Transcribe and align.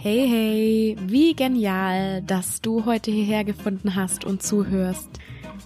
Hey, 0.00 0.28
hey, 0.28 0.96
wie 1.08 1.34
genial, 1.34 2.22
dass 2.22 2.60
du 2.60 2.84
heute 2.84 3.10
hierher 3.10 3.42
gefunden 3.42 3.96
hast 3.96 4.24
und 4.24 4.44
zuhörst. 4.44 5.08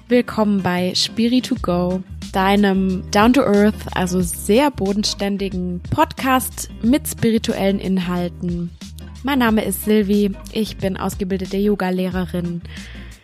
Willkommen 0.09 0.62
bei 0.62 0.93
Spirit2Go, 0.93 2.03
deinem 2.32 3.05
Down-to-Earth, 3.11 3.95
also 3.95 4.23
sehr 4.23 4.71
bodenständigen 4.71 5.82
Podcast 5.91 6.71
mit 6.80 7.07
spirituellen 7.07 7.79
Inhalten. 7.79 8.71
Mein 9.23 9.41
Name 9.41 9.66
ist 9.66 9.84
Silvi, 9.84 10.30
ich 10.53 10.79
bin 10.79 10.96
ausgebildete 10.96 11.59
Yoga-Lehrerin, 11.59 12.62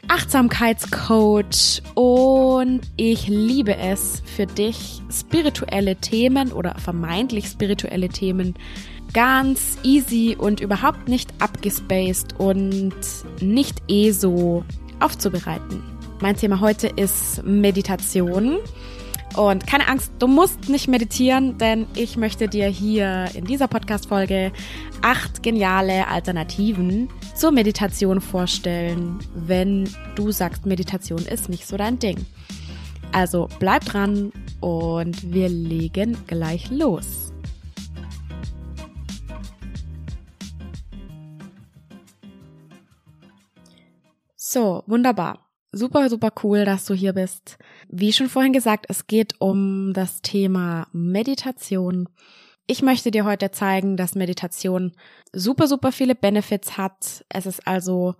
Achtsamkeitscoach 0.09 1.83
und 1.95 2.83
ich 2.99 3.29
liebe 3.29 3.79
es 3.79 4.23
für 4.27 4.45
dich, 4.45 5.01
spirituelle 5.11 5.97
Themen 5.97 6.53
oder 6.53 6.75
vermeintlich 6.79 7.47
spirituelle 7.47 8.11
Themen 8.11 8.57
ganz 9.13 9.79
easy 9.83 10.37
und 10.39 10.61
überhaupt 10.61 11.09
nicht 11.09 11.33
abgespaced 11.39 12.39
und 12.39 12.95
nicht 13.41 13.83
eh 13.89 14.11
so 14.11 14.65
aufzubereiten. 15.01 15.83
Mein 16.21 16.37
Thema 16.37 16.61
heute 16.61 16.89
ist 16.89 17.43
Meditation. 17.45 18.59
Und 19.37 19.67
keine 19.67 19.87
Angst, 19.89 20.11
du 20.19 20.27
musst 20.27 20.69
nicht 20.69 20.89
meditieren, 20.89 21.59
denn 21.59 21.87
ich 21.95 22.17
möchte 22.17 22.49
dir 22.49 22.67
hier 22.67 23.27
in 23.35 23.45
dieser 23.45 23.69
Podcast-Folge 23.69 24.53
acht 25.03 25.43
geniale 25.43 26.09
Alternativen 26.09 27.09
zur 27.37 27.53
Meditation 27.53 28.21
vorstellen, 28.21 29.19
wenn 29.35 29.89
du 30.17 30.33
sagst, 30.33 30.67
Meditation 30.67 31.21
ist 31.21 31.49
nicht 31.49 31.67
so 31.67 31.77
dein 31.77 31.99
Ding. 31.99 32.27
Also 33.13 33.49
bleib 33.61 33.85
dran 33.85 34.33
und 34.61 35.33
wir 35.33 35.49
legen 35.49 36.17
gleich 36.27 36.71
los. 36.71 37.28
So, 44.59 44.83
wunderbar. 44.89 45.49
Super, 45.71 46.09
super 46.09 46.33
cool, 46.43 46.65
dass 46.65 46.85
du 46.85 46.93
hier 46.93 47.13
bist. 47.13 47.59
Wie 47.89 48.13
schon 48.13 48.29
vorhin 48.29 48.53
gesagt, 48.53 48.87
es 48.89 49.07
geht 49.07 49.41
um 49.41 49.93
das 49.93 50.21
Thema 50.21 50.89
Meditation. 50.91 52.09
Ich 52.67 52.83
möchte 52.83 53.13
dir 53.13 53.25
heute 53.25 53.53
zeigen, 53.53 53.97
dass 53.97 54.17
Meditation 54.17 54.97
super, 55.33 55.69
super 55.69 55.93
viele 55.93 56.17
Benefits 56.17 56.77
hat. 56.77 57.25
Es 57.29 57.47
ist 57.47 57.69
also 57.69 58.17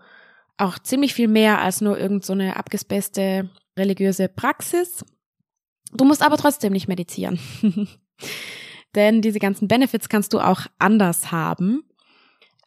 auch 0.59 0.79
ziemlich 0.79 1.13
viel 1.13 1.27
mehr 1.27 1.61
als 1.61 1.81
nur 1.81 1.99
irgendeine 1.99 2.51
so 2.51 2.55
abgespacete 2.55 3.51
religiöse 3.77 4.29
Praxis. 4.29 5.05
Du 5.93 6.05
musst 6.05 6.23
aber 6.23 6.37
trotzdem 6.37 6.73
nicht 6.73 6.87
meditieren. 6.87 7.41
Denn 8.95 9.23
diese 9.23 9.41
ganzen 9.41 9.67
Benefits 9.67 10.09
kannst 10.09 10.33
du 10.35 10.39
auch 10.39 10.67
anders 10.79 11.33
haben. 11.33 11.83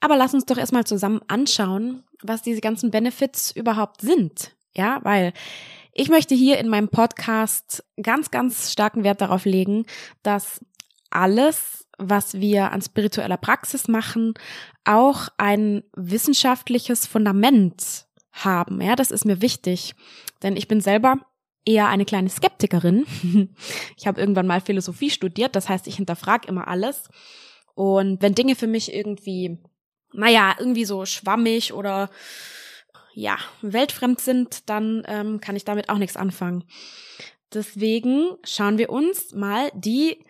Aber 0.01 0.17
lass 0.17 0.33
uns 0.33 0.45
doch 0.45 0.57
erstmal 0.57 0.85
zusammen 0.85 1.21
anschauen, 1.27 2.03
was 2.21 2.41
diese 2.41 2.59
ganzen 2.61 2.91
Benefits 2.91 3.51
überhaupt 3.51 4.01
sind. 4.01 4.55
Ja, 4.73 4.99
weil 5.03 5.33
ich 5.93 6.09
möchte 6.09 6.35
hier 6.35 6.57
in 6.57 6.69
meinem 6.69 6.89
Podcast 6.89 7.83
ganz, 8.01 8.31
ganz 8.31 8.71
starken 8.71 9.03
Wert 9.03 9.21
darauf 9.21 9.45
legen, 9.45 9.85
dass 10.23 10.63
alles, 11.09 11.87
was 11.97 12.39
wir 12.39 12.71
an 12.71 12.81
spiritueller 12.81 13.37
Praxis 13.37 13.87
machen, 13.87 14.33
auch 14.85 15.27
ein 15.37 15.83
wissenschaftliches 15.95 17.05
Fundament 17.05 18.05
haben. 18.31 18.81
Ja, 18.81 18.95
das 18.95 19.11
ist 19.11 19.25
mir 19.25 19.41
wichtig, 19.41 19.93
denn 20.41 20.55
ich 20.55 20.67
bin 20.67 20.81
selber 20.81 21.17
eher 21.65 21.89
eine 21.89 22.05
kleine 22.05 22.29
Skeptikerin. 22.29 23.05
Ich 23.97 24.07
habe 24.07 24.19
irgendwann 24.19 24.47
mal 24.47 24.61
Philosophie 24.61 25.11
studiert, 25.11 25.55
das 25.55 25.69
heißt, 25.69 25.85
ich 25.85 25.97
hinterfrage 25.97 26.47
immer 26.47 26.67
alles. 26.67 27.09
Und 27.75 28.21
wenn 28.21 28.33
Dinge 28.33 28.55
für 28.55 28.67
mich 28.67 28.93
irgendwie 28.93 29.59
naja, 30.13 30.55
irgendwie 30.59 30.85
so 30.85 31.05
schwammig 31.05 31.73
oder 31.73 32.09
ja, 33.13 33.37
weltfremd 33.61 34.21
sind, 34.21 34.69
dann 34.69 35.03
ähm, 35.07 35.41
kann 35.41 35.55
ich 35.55 35.65
damit 35.65 35.89
auch 35.89 35.97
nichts 35.97 36.15
anfangen. 36.15 36.63
Deswegen 37.53 38.37
schauen 38.43 38.77
wir 38.77 38.89
uns 38.89 39.33
mal 39.33 39.69
die 39.73 40.23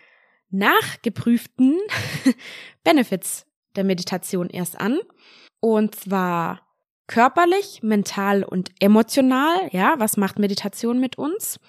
nachgeprüften 0.49 1.79
Benefits 2.83 3.45
der 3.75 3.83
Meditation 3.83 4.49
erst 4.49 4.79
an. 4.79 4.99
Und 5.59 5.95
zwar 5.95 6.61
körperlich, 7.07 7.83
mental 7.83 8.43
und 8.43 8.71
emotional. 8.79 9.69
Ja, 9.71 9.95
was 9.99 10.17
macht 10.17 10.39
Meditation 10.39 10.99
mit 10.99 11.17
uns? 11.17 11.59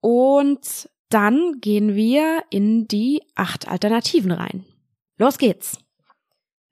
Und 0.00 0.90
dann 1.08 1.60
gehen 1.60 1.94
wir 1.94 2.42
in 2.50 2.86
die 2.86 3.22
acht 3.34 3.68
Alternativen 3.68 4.32
rein. 4.32 4.64
Los 5.18 5.38
geht's! 5.38 5.78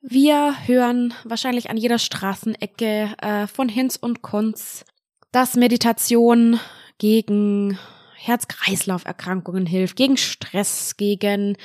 Wir 0.07 0.55
hören 0.67 1.15
wahrscheinlich 1.25 1.71
an 1.71 1.79
jeder 1.79 1.99
Straßenecke 1.99 3.15
äh, 3.23 3.47
von 3.47 3.71
Hinz 3.71 3.97
und 3.97 4.21
Kunz, 4.21 4.85
dass 5.33 5.57
Meditation 5.57 6.61
gegen 6.99 7.79
Herz-Kreislauf-Erkrankungen 8.17 9.65
hilft, 9.65 9.97
gegen 9.97 10.19
Stress, 10.19 10.99
gegen 10.99 11.57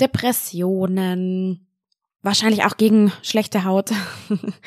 Depressionen, 0.00 1.66
wahrscheinlich 2.22 2.64
auch 2.64 2.78
gegen 2.78 3.12
schlechte 3.20 3.64
Haut. 3.64 3.90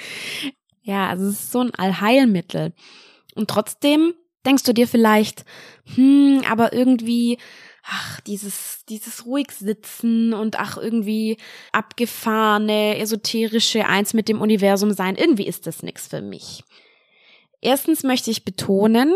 ja, 0.84 1.10
also 1.10 1.26
es 1.26 1.40
ist 1.40 1.52
so 1.52 1.62
ein 1.62 1.74
Allheilmittel. 1.74 2.74
Und 3.34 3.50
trotzdem 3.50 4.14
denkst 4.46 4.64
du 4.66 4.74
dir 4.74 4.88
vielleicht, 4.88 5.46
hm, 5.96 6.44
aber 6.48 6.74
irgendwie 6.74 7.40
ach, 7.88 8.20
dieses, 8.22 8.84
dieses 8.90 9.26
ruhig 9.26 9.52
sitzen 9.52 10.34
und 10.34 10.60
ach, 10.60 10.78
irgendwie 10.78 11.38
abgefahrene, 11.72 12.98
esoterische 12.98 13.86
Eins 13.86 14.14
mit 14.14 14.28
dem 14.28 14.42
Universum 14.42 14.92
sein, 14.92 15.16
irgendwie 15.16 15.48
ist 15.48 15.68
das 15.68 15.84
nichts 15.84 16.08
für 16.08 16.22
mich. 16.22 16.64
Erstens 17.62 18.04
möchte 18.04 18.32
ich 18.32 18.46
betonen, 18.46 19.14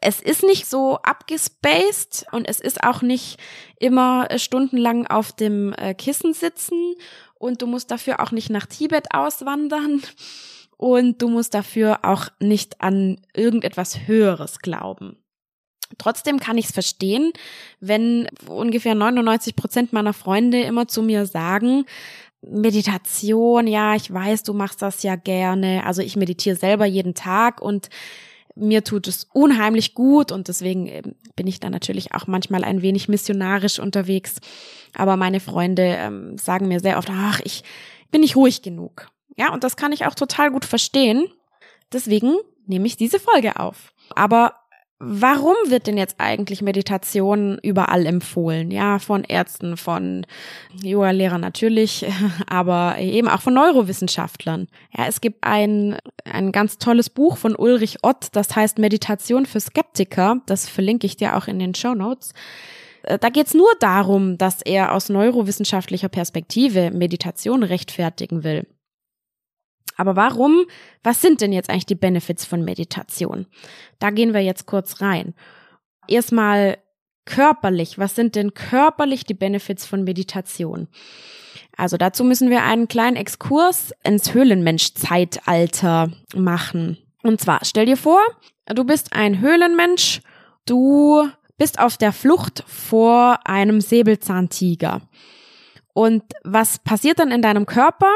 es 0.00 0.20
ist 0.20 0.42
nicht 0.42 0.66
so 0.66 0.96
abgespaced 0.98 2.26
und 2.32 2.48
es 2.48 2.60
ist 2.60 2.82
auch 2.82 3.02
nicht 3.02 3.38
immer 3.78 4.26
stundenlang 4.36 5.06
auf 5.06 5.32
dem 5.32 5.72
äh, 5.74 5.94
Kissen 5.94 6.34
sitzen 6.34 6.94
und 7.38 7.62
du 7.62 7.66
musst 7.66 7.90
dafür 7.90 8.20
auch 8.20 8.32
nicht 8.32 8.50
nach 8.50 8.66
Tibet 8.66 9.14
auswandern 9.14 10.02
und 10.76 11.22
du 11.22 11.28
musst 11.28 11.54
dafür 11.54 12.00
auch 12.02 12.28
nicht 12.40 12.80
an 12.80 13.20
irgendetwas 13.32 14.06
Höheres 14.06 14.58
glauben. 14.58 15.21
Trotzdem 15.98 16.40
kann 16.40 16.58
ich 16.58 16.66
es 16.66 16.72
verstehen, 16.72 17.32
wenn 17.80 18.28
ungefähr 18.46 18.94
99 18.94 19.56
Prozent 19.56 19.92
meiner 19.92 20.12
Freunde 20.12 20.60
immer 20.62 20.88
zu 20.88 21.02
mir 21.02 21.26
sagen, 21.26 21.84
Meditation, 22.42 23.66
ja, 23.66 23.94
ich 23.94 24.12
weiß, 24.12 24.42
du 24.42 24.52
machst 24.52 24.82
das 24.82 25.02
ja 25.02 25.16
gerne. 25.16 25.84
Also 25.86 26.02
ich 26.02 26.16
meditiere 26.16 26.56
selber 26.56 26.86
jeden 26.86 27.14
Tag 27.14 27.60
und 27.60 27.88
mir 28.54 28.84
tut 28.84 29.08
es 29.08 29.28
unheimlich 29.32 29.94
gut 29.94 30.32
und 30.32 30.48
deswegen 30.48 30.86
ähm, 30.86 31.14
bin 31.36 31.46
ich 31.46 31.60
da 31.60 31.70
natürlich 31.70 32.12
auch 32.12 32.26
manchmal 32.26 32.64
ein 32.64 32.82
wenig 32.82 33.08
missionarisch 33.08 33.78
unterwegs. 33.78 34.40
Aber 34.94 35.16
meine 35.16 35.40
Freunde 35.40 35.82
ähm, 35.82 36.36
sagen 36.36 36.68
mir 36.68 36.80
sehr 36.80 36.98
oft, 36.98 37.08
ach, 37.10 37.40
ich 37.44 37.62
bin 38.10 38.20
nicht 38.20 38.36
ruhig 38.36 38.60
genug. 38.60 39.08
Ja, 39.36 39.52
und 39.52 39.64
das 39.64 39.76
kann 39.76 39.92
ich 39.92 40.04
auch 40.04 40.14
total 40.14 40.50
gut 40.50 40.64
verstehen. 40.64 41.28
Deswegen 41.92 42.36
nehme 42.66 42.86
ich 42.86 42.96
diese 42.96 43.18
Folge 43.18 43.58
auf. 43.58 43.94
Aber 44.14 44.54
Warum 45.04 45.56
wird 45.66 45.88
denn 45.88 45.98
jetzt 45.98 46.14
eigentlich 46.18 46.62
Meditation 46.62 47.58
überall 47.60 48.06
empfohlen? 48.06 48.70
Ja, 48.70 49.00
von 49.00 49.24
Ärzten, 49.24 49.76
von 49.76 50.24
Yoga-Lehrern 50.80 51.40
natürlich, 51.40 52.06
aber 52.46 52.98
eben 52.98 53.26
auch 53.26 53.40
von 53.40 53.54
Neurowissenschaftlern. 53.54 54.68
Ja, 54.96 55.06
es 55.08 55.20
gibt 55.20 55.42
ein, 55.42 55.96
ein 56.24 56.52
ganz 56.52 56.78
tolles 56.78 57.10
Buch 57.10 57.36
von 57.36 57.56
Ulrich 57.56 57.98
Ott, 58.02 58.28
das 58.30 58.54
heißt 58.54 58.78
Meditation 58.78 59.44
für 59.44 59.58
Skeptiker. 59.58 60.40
Das 60.46 60.68
verlinke 60.68 61.08
ich 61.08 61.16
dir 61.16 61.36
auch 61.36 61.48
in 61.48 61.58
den 61.58 61.74
Show 61.74 61.94
Notes. 61.94 62.32
Äh, 63.02 63.18
da 63.18 63.28
geht's 63.28 63.54
nur 63.54 63.72
darum, 63.80 64.38
dass 64.38 64.62
er 64.62 64.92
aus 64.92 65.08
neurowissenschaftlicher 65.08 66.10
Perspektive 66.10 66.92
Meditation 66.92 67.64
rechtfertigen 67.64 68.44
will. 68.44 68.68
Aber 69.96 70.16
warum, 70.16 70.64
was 71.02 71.20
sind 71.20 71.40
denn 71.40 71.52
jetzt 71.52 71.70
eigentlich 71.70 71.86
die 71.86 71.94
Benefits 71.94 72.44
von 72.44 72.64
Meditation? 72.64 73.46
Da 73.98 74.10
gehen 74.10 74.34
wir 74.34 74.40
jetzt 74.40 74.66
kurz 74.66 75.00
rein. 75.00 75.34
Erstmal 76.08 76.78
körperlich, 77.24 77.98
was 77.98 78.14
sind 78.14 78.34
denn 78.34 78.54
körperlich 78.54 79.24
die 79.24 79.34
Benefits 79.34 79.86
von 79.86 80.04
Meditation? 80.04 80.88
Also 81.76 81.96
dazu 81.96 82.24
müssen 82.24 82.50
wir 82.50 82.62
einen 82.64 82.88
kleinen 82.88 83.16
Exkurs 83.16 83.92
ins 84.02 84.34
Höhlenmensch-Zeitalter 84.34 86.10
machen. 86.34 86.98
Und 87.22 87.40
zwar, 87.40 87.60
stell 87.62 87.86
dir 87.86 87.96
vor, 87.96 88.20
du 88.66 88.84
bist 88.84 89.12
ein 89.12 89.40
Höhlenmensch, 89.40 90.20
du 90.66 91.28
bist 91.56 91.78
auf 91.78 91.96
der 91.96 92.12
Flucht 92.12 92.64
vor 92.66 93.38
einem 93.44 93.80
Säbelzahntiger. 93.80 95.02
Und 95.94 96.24
was 96.42 96.78
passiert 96.78 97.18
dann 97.18 97.30
in 97.30 97.42
deinem 97.42 97.66
Körper? 97.66 98.10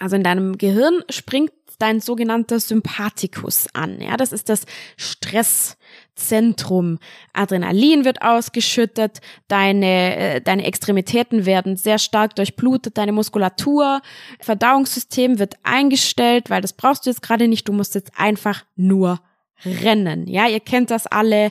Also 0.00 0.16
in 0.16 0.22
deinem 0.22 0.58
Gehirn 0.58 1.02
springt 1.08 1.52
dein 1.78 2.00
sogenannter 2.00 2.60
Sympathikus 2.60 3.66
an. 3.74 4.00
Ja, 4.00 4.16
das 4.16 4.32
ist 4.32 4.48
das 4.48 4.64
Stresszentrum. 4.96 6.98
Adrenalin 7.32 8.04
wird 8.04 8.22
ausgeschüttet, 8.22 9.20
deine, 9.48 10.16
äh, 10.16 10.40
deine 10.40 10.64
Extremitäten 10.64 11.46
werden 11.46 11.76
sehr 11.76 11.98
stark 11.98 12.36
durchblutet, 12.36 12.96
deine 12.96 13.12
Muskulatur, 13.12 14.00
Verdauungssystem 14.40 15.38
wird 15.38 15.54
eingestellt, 15.62 16.50
weil 16.50 16.62
das 16.62 16.72
brauchst 16.72 17.06
du 17.06 17.10
jetzt 17.10 17.22
gerade 17.22 17.48
nicht, 17.48 17.68
du 17.68 17.72
musst 17.72 17.94
jetzt 17.94 18.12
einfach 18.16 18.64
nur 18.76 19.20
rennen. 19.64 20.26
Ja, 20.26 20.48
ihr 20.48 20.60
kennt 20.60 20.90
das 20.90 21.06
alle. 21.06 21.50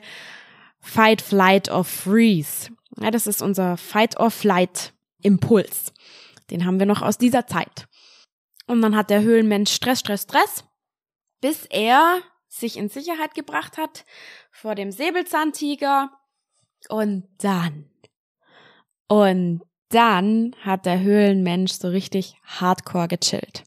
Fight, 0.79 1.21
Flight 1.21 1.71
or 1.71 1.85
Freeze. 1.85 2.69
Ja, 2.99 3.09
das 3.09 3.25
ist 3.25 3.41
unser 3.41 3.77
Fight 3.77 4.19
or 4.19 4.29
Flight 4.29 4.93
Impuls. 5.21 5.93
Den 6.51 6.65
haben 6.65 6.77
wir 6.77 6.85
noch 6.85 7.01
aus 7.01 7.17
dieser 7.17 7.47
Zeit. 7.47 7.87
Und 8.67 8.81
dann 8.81 8.95
hat 8.95 9.09
der 9.09 9.21
Höhlenmensch 9.21 9.71
Stress, 9.71 9.99
Stress, 9.99 10.23
Stress, 10.23 10.63
bis 11.41 11.65
er 11.65 12.19
sich 12.47 12.77
in 12.77 12.89
Sicherheit 12.89 13.35
gebracht 13.35 13.77
hat 13.77 14.05
vor 14.51 14.75
dem 14.75 14.91
Säbelzahntiger. 14.91 16.11
Und 16.89 17.27
dann, 17.39 17.89
und 19.07 19.61
dann 19.89 20.55
hat 20.61 20.85
der 20.85 21.01
Höhlenmensch 21.01 21.73
so 21.73 21.87
richtig 21.89 22.35
hardcore 22.43 23.07
gechillt. 23.07 23.63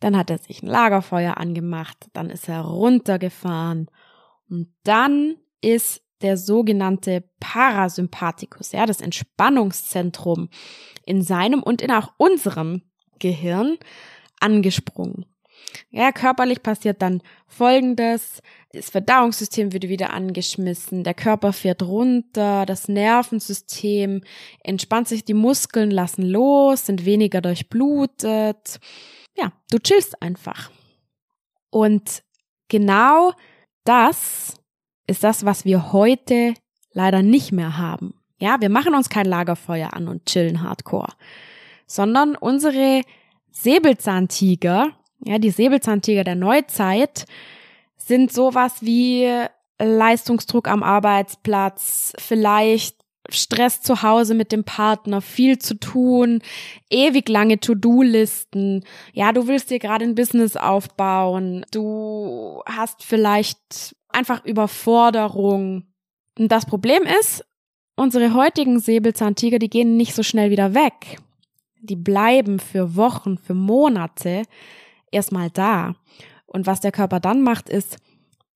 Dann 0.00 0.16
hat 0.16 0.30
er 0.30 0.38
sich 0.38 0.62
ein 0.62 0.68
Lagerfeuer 0.68 1.38
angemacht, 1.38 1.96
dann 2.12 2.30
ist 2.30 2.48
er 2.48 2.60
runtergefahren 2.60 3.90
und 4.48 4.74
dann 4.84 5.36
ist 5.60 6.02
der 6.20 6.36
sogenannte 6.36 7.24
Parasympathikus, 7.40 8.72
ja, 8.72 8.86
das 8.86 9.00
Entspannungszentrum 9.00 10.48
in 11.04 11.22
seinem 11.22 11.62
und 11.62 11.82
in 11.82 11.90
auch 11.90 12.12
unserem 12.16 12.82
Gehirn 13.18 13.78
angesprungen. 14.40 15.26
Ja, 15.90 16.12
körperlich 16.12 16.62
passiert 16.62 17.02
dann 17.02 17.22
Folgendes. 17.46 18.40
Das 18.72 18.90
Verdauungssystem 18.90 19.72
wird 19.72 19.88
wieder 19.88 20.12
angeschmissen, 20.12 21.04
der 21.04 21.14
Körper 21.14 21.52
fährt 21.52 21.82
runter, 21.82 22.66
das 22.66 22.88
Nervensystem 22.88 24.22
entspannt 24.64 25.08
sich, 25.08 25.24
die 25.24 25.34
Muskeln 25.34 25.92
lassen 25.92 26.22
los, 26.24 26.86
sind 26.86 27.04
weniger 27.04 27.40
durchblutet. 27.40 28.80
Ja, 29.36 29.52
du 29.70 29.78
chillst 29.78 30.20
einfach. 30.20 30.70
Und 31.70 32.24
genau 32.68 33.32
das 33.84 34.54
ist 35.06 35.22
das, 35.22 35.44
was 35.44 35.64
wir 35.64 35.92
heute 35.92 36.54
leider 36.92 37.22
nicht 37.22 37.52
mehr 37.52 37.76
haben. 37.78 38.14
Ja, 38.38 38.60
wir 38.60 38.70
machen 38.70 38.94
uns 38.94 39.08
kein 39.08 39.26
Lagerfeuer 39.26 39.92
an 39.92 40.08
und 40.08 40.26
chillen 40.26 40.62
hardcore, 40.62 41.12
sondern 41.86 42.36
unsere 42.36 43.02
Säbelzahntiger, 43.50 44.92
ja, 45.24 45.38
die 45.38 45.50
Säbelzahntiger 45.50 46.24
der 46.24 46.34
Neuzeit 46.34 47.26
sind 47.96 48.32
sowas 48.32 48.76
wie 48.80 49.30
Leistungsdruck 49.78 50.68
am 50.68 50.82
Arbeitsplatz, 50.82 52.12
vielleicht 52.18 52.96
Stress 53.30 53.80
zu 53.80 54.02
Hause 54.02 54.34
mit 54.34 54.52
dem 54.52 54.64
Partner, 54.64 55.20
viel 55.20 55.58
zu 55.58 55.78
tun, 55.78 56.42
ewig 56.90 57.28
lange 57.28 57.58
To-Do-Listen. 57.58 58.84
Ja, 59.12 59.32
du 59.32 59.46
willst 59.46 59.70
dir 59.70 59.78
gerade 59.78 60.04
ein 60.04 60.14
Business 60.14 60.56
aufbauen. 60.56 61.64
Du 61.70 62.62
hast 62.66 63.02
vielleicht 63.02 63.96
einfach 64.10 64.44
Überforderung. 64.44 65.84
Und 66.38 66.52
das 66.52 66.66
Problem 66.66 67.04
ist, 67.20 67.44
unsere 67.96 68.34
heutigen 68.34 68.78
Säbelzahntiger, 68.78 69.58
die 69.58 69.70
gehen 69.70 69.96
nicht 69.96 70.14
so 70.14 70.22
schnell 70.22 70.50
wieder 70.50 70.74
weg. 70.74 71.18
Die 71.84 71.96
bleiben 71.96 72.58
für 72.58 72.96
Wochen, 72.96 73.36
für 73.38 73.54
Monate 73.54 74.42
erstmal 75.10 75.50
da. 75.50 75.94
Und 76.46 76.66
was 76.66 76.80
der 76.80 76.92
Körper 76.92 77.20
dann 77.20 77.42
macht, 77.42 77.68
ist, 77.68 77.98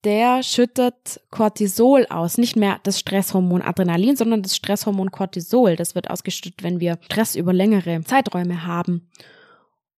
der 0.04 0.42
schüttet 0.42 1.20
Cortisol 1.30 2.06
aus. 2.08 2.38
Nicht 2.38 2.56
mehr 2.56 2.78
das 2.84 2.98
Stresshormon 2.98 3.62
Adrenalin, 3.62 4.16
sondern 4.16 4.42
das 4.42 4.56
Stresshormon 4.56 5.10
Cortisol. 5.10 5.76
Das 5.76 5.94
wird 5.94 6.10
ausgeschüttet, 6.10 6.62
wenn 6.62 6.80
wir 6.80 6.98
Stress 7.02 7.34
über 7.34 7.52
längere 7.52 8.02
Zeiträume 8.04 8.66
haben. 8.66 9.10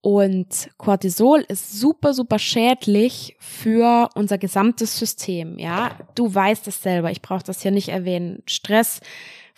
Und 0.02 0.70
Cortisol 0.78 1.44
ist 1.48 1.78
super, 1.78 2.14
super 2.14 2.38
schädlich 2.38 3.36
für 3.38 4.08
unser 4.14 4.38
gesamtes 4.38 4.98
System. 4.98 5.58
Ja, 5.58 5.90
du 6.14 6.34
weißt 6.34 6.66
es 6.68 6.82
selber. 6.82 7.10
Ich 7.10 7.20
brauche 7.20 7.44
das 7.44 7.60
hier 7.60 7.70
nicht 7.70 7.90
erwähnen. 7.90 8.42
Stress 8.46 9.00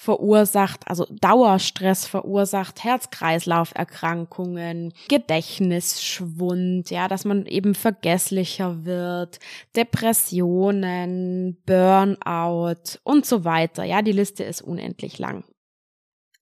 verursacht, 0.02 0.88
also 0.88 1.06
Dauerstress 1.20 2.06
verursacht 2.06 2.82
Herz-Kreislauf-Erkrankungen, 2.82 4.92
Gedächtnisschwund, 5.08 6.90
ja, 6.90 7.06
dass 7.06 7.24
man 7.24 7.46
eben 7.46 7.76
vergesslicher 7.76 8.84
wird, 8.84 9.38
Depressionen, 9.76 11.62
Burnout 11.66 12.98
und 13.04 13.26
so 13.26 13.44
weiter. 13.44 13.84
Ja, 13.84 14.02
die 14.02 14.10
Liste 14.10 14.42
ist 14.42 14.62
unendlich 14.62 15.20
lang. 15.20 15.44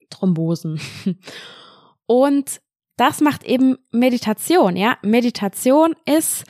Thrombosen. 0.09 0.81
Und 2.07 2.63
das 2.97 3.21
macht 3.21 3.45
eben 3.45 3.77
Meditation, 3.93 4.75
ja. 4.75 4.97
Meditation 5.03 5.95
ist 6.07 6.45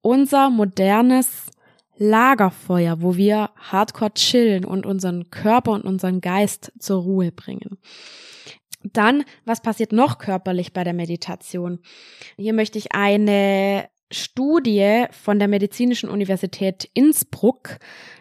unser 0.00 0.48
modernes 0.48 1.48
Lagerfeuer, 1.96 3.02
wo 3.02 3.16
wir 3.16 3.50
hardcore 3.56 4.14
chillen 4.14 4.64
und 4.64 4.86
unseren 4.86 5.30
Körper 5.30 5.72
und 5.72 5.84
unseren 5.84 6.20
Geist 6.20 6.72
zur 6.78 7.02
Ruhe 7.02 7.32
bringen. 7.32 7.78
Dann, 8.82 9.24
was 9.44 9.60
passiert 9.60 9.92
noch 9.92 10.18
körperlich 10.18 10.72
bei 10.72 10.84
der 10.84 10.94
Meditation? 10.94 11.80
Hier 12.36 12.52
möchte 12.52 12.78
ich 12.78 12.94
eine 12.94 13.88
Studie 14.10 15.04
von 15.10 15.38
der 15.38 15.48
Medizinischen 15.48 16.10
Universität 16.10 16.90
Innsbruck 16.94 17.78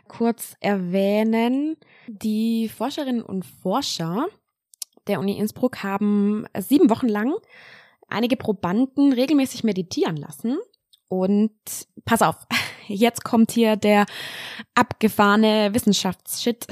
kurz 0.08 0.56
erwähnen. 0.60 1.78
Die 2.08 2.70
Forscherinnen 2.70 3.24
und 3.24 3.46
Forscher 3.46 4.28
der 5.08 5.20
Uni 5.20 5.38
Innsbruck 5.38 5.84
haben 5.84 6.46
sieben 6.58 6.90
Wochen 6.90 7.08
lang 7.08 7.34
einige 8.08 8.38
Probanden 8.38 9.14
regelmäßig 9.14 9.64
meditieren 9.64 10.18
lassen. 10.18 10.58
Und 11.08 11.52
pass 12.06 12.22
auf, 12.22 12.36
jetzt 12.94 13.24
kommt 13.24 13.52
hier 13.52 13.76
der 13.76 14.06
abgefahrene 14.76 15.74
Wissenschaftsshit. 15.74 16.68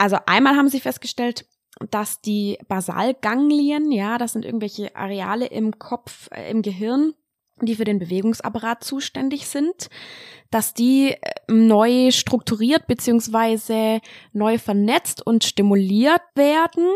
Also 0.00 0.16
einmal 0.26 0.54
haben 0.54 0.68
sie 0.68 0.78
festgestellt, 0.78 1.44
dass 1.90 2.20
die 2.20 2.58
Basalganglien, 2.68 3.90
ja, 3.90 4.18
das 4.18 4.32
sind 4.32 4.44
irgendwelche 4.44 4.94
Areale 4.94 5.46
im 5.46 5.78
Kopf, 5.78 6.28
äh, 6.30 6.50
im 6.50 6.62
Gehirn, 6.62 7.14
die 7.60 7.74
für 7.74 7.84
den 7.84 7.98
Bewegungsapparat 7.98 8.84
zuständig 8.84 9.48
sind, 9.48 9.88
dass 10.50 10.74
die 10.74 11.10
äh, 11.10 11.16
neu 11.48 12.10
strukturiert 12.10 12.86
beziehungsweise 12.86 14.00
neu 14.32 14.58
vernetzt 14.58 15.24
und 15.26 15.44
stimuliert 15.44 16.22
werden. 16.34 16.88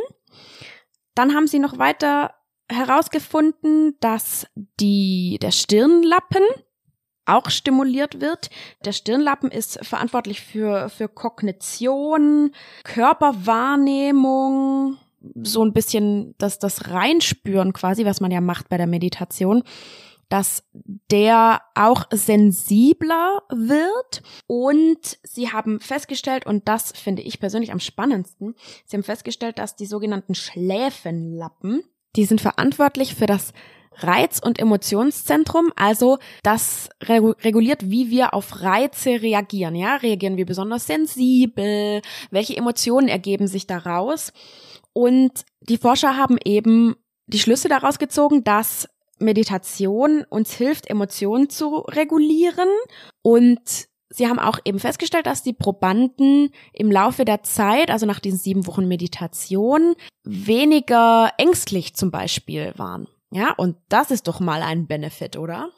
Dann 1.15 1.35
haben 1.35 1.47
sie 1.47 1.59
noch 1.59 1.79
weiter 1.79 2.35
herausgefunden, 2.71 3.97
dass 4.01 4.47
die, 4.81 5.39
der 5.43 5.51
Stirnlappen 5.51 6.43
auch 7.25 7.51
stimuliert 7.51 8.21
wird. 8.21 8.51
Der 8.85 8.93
Stirnlappen 8.93 9.51
ist 9.51 9.85
verantwortlich 9.85 10.41
für, 10.41 10.89
für 10.89 11.09
Kognition, 11.09 12.53
Körperwahrnehmung, 12.85 14.99
so 15.43 15.65
ein 15.65 15.73
bisschen 15.73 16.35
das, 16.39 16.59
das 16.59 16.91
Reinspüren 16.91 17.73
quasi, 17.73 18.05
was 18.05 18.21
man 18.21 18.33
ja 18.33 18.41
macht 18.41 18.69
bei 18.69 18.77
der 18.77 18.87
Meditation 18.87 19.65
dass 20.33 20.65
der 21.11 21.61
auch 21.75 22.07
sensibler 22.11 23.43
wird 23.51 24.23
und 24.47 25.19
sie 25.23 25.53
haben 25.53 25.79
festgestellt, 25.79 26.47
und 26.47 26.69
das 26.69 26.93
finde 26.93 27.21
ich 27.21 27.39
persönlich 27.39 27.71
am 27.71 27.81
spannendsten, 27.81 28.55
sie 28.87 28.97
haben 28.97 29.05
festgestellt, 29.05 29.59
dass 29.59 29.77
die 29.77 29.85
sogenannten 29.85 30.35
Schläfenlappen, 30.35 31.85
die 32.17 32.25
sind 32.25 32.41
verantwortlich 32.41 33.15
für 33.15 33.27
das 33.27 33.53
Reiz- 33.99 34.41
und 34.43 34.59
Emotionszentrum, 34.59 35.73
also 35.77 36.19
das 36.43 36.89
reguliert, 37.03 37.91
wie 37.91 38.11
wir 38.11 38.35
auf 38.35 38.63
Reize 38.63 39.23
reagieren. 39.23 39.75
Ja, 39.75 39.97
reagieren 39.97 40.37
wir 40.37 40.47
besonders 40.47 40.87
sensibel? 40.87 42.03
Welche 42.31 42.57
Emotionen 42.57 43.09
ergeben 43.09 43.47
sich 43.47 43.67
daraus? 43.67 44.33
Und 44.93 45.45
die 45.61 45.79
Forscher 45.79 46.17
haben 46.17 46.39
eben 46.45 46.97
die 47.27 47.39
Schlüsse 47.39 47.69
daraus 47.69 47.99
gezogen, 47.99 48.45
dass 48.45 48.89
Meditation 49.19 50.25
uns 50.29 50.53
hilft, 50.55 50.91
Emotionen 50.91 51.49
zu 51.49 51.77
regulieren 51.79 52.69
und 53.23 53.89
Sie 54.15 54.29
haben 54.29 54.39
auch 54.39 54.59
eben 54.67 54.79
festgestellt, 54.79 55.27
dass 55.27 55.43
die 55.43 55.55
Probanden 55.55 56.51
im 56.75 56.93
Laufe 56.93 57.25
der 57.25 57.43
Zeit, 57.45 57.91
also 57.91 58.05
nach 58.05 58.21
diesen 58.21 58.39
sieben 58.39 58.67
Wochen 58.67 58.87
Meditation, 58.87 59.95
weniger 60.23 61.33
ängstlich 61.39 61.95
zum 61.95 62.11
Beispiel 62.11 62.75
waren. 62.77 63.09
Ja, 63.33 63.53
und 63.57 63.77
das 63.89 64.11
ist 64.11 64.29
doch 64.29 64.41
mal 64.41 64.63
ein 64.63 64.87
Benefit, 64.87 65.37
oder? 65.37 65.71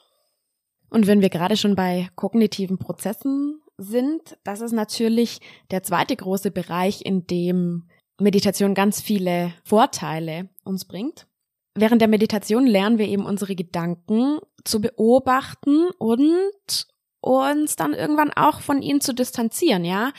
Und 0.91 1.07
wenn 1.07 1.21
wir 1.21 1.31
gerade 1.31 1.57
schon 1.57 1.77
bei 1.77 2.09
kognitiven 2.17 2.79
Prozessen 2.79 3.61
sind, 3.79 4.37
das 4.45 4.61
ist 4.61 4.73
natürlich 4.73 5.41
der 5.71 5.83
zweite 5.83 6.17
große 6.17 6.51
Bereich, 6.51 7.05
in 7.05 7.27
dem 7.27 7.89
Meditation 8.21 8.75
ganz 8.75 9.01
viele 9.01 9.53
Vorteile 9.65 10.49
uns 10.65 10.85
bringt. 10.85 11.27
während 11.77 12.01
der 12.01 12.09
Meditation 12.09 12.67
lernen 12.67 12.99
wir 12.99 13.09
eben 13.09 13.27
unsere 13.27 13.57
Gedanken 13.57 14.39
zu 14.65 14.81
beobachten 14.81 15.91
und 15.99 16.87
uns 17.21 17.77
dann 17.77 17.95
irgendwann 17.95 18.33
auch 18.33 18.61
von 18.61 18.83
ihnen 18.83 19.01
zu 19.01 19.13
distanzieren, 19.13 19.85
ja? 19.85 20.13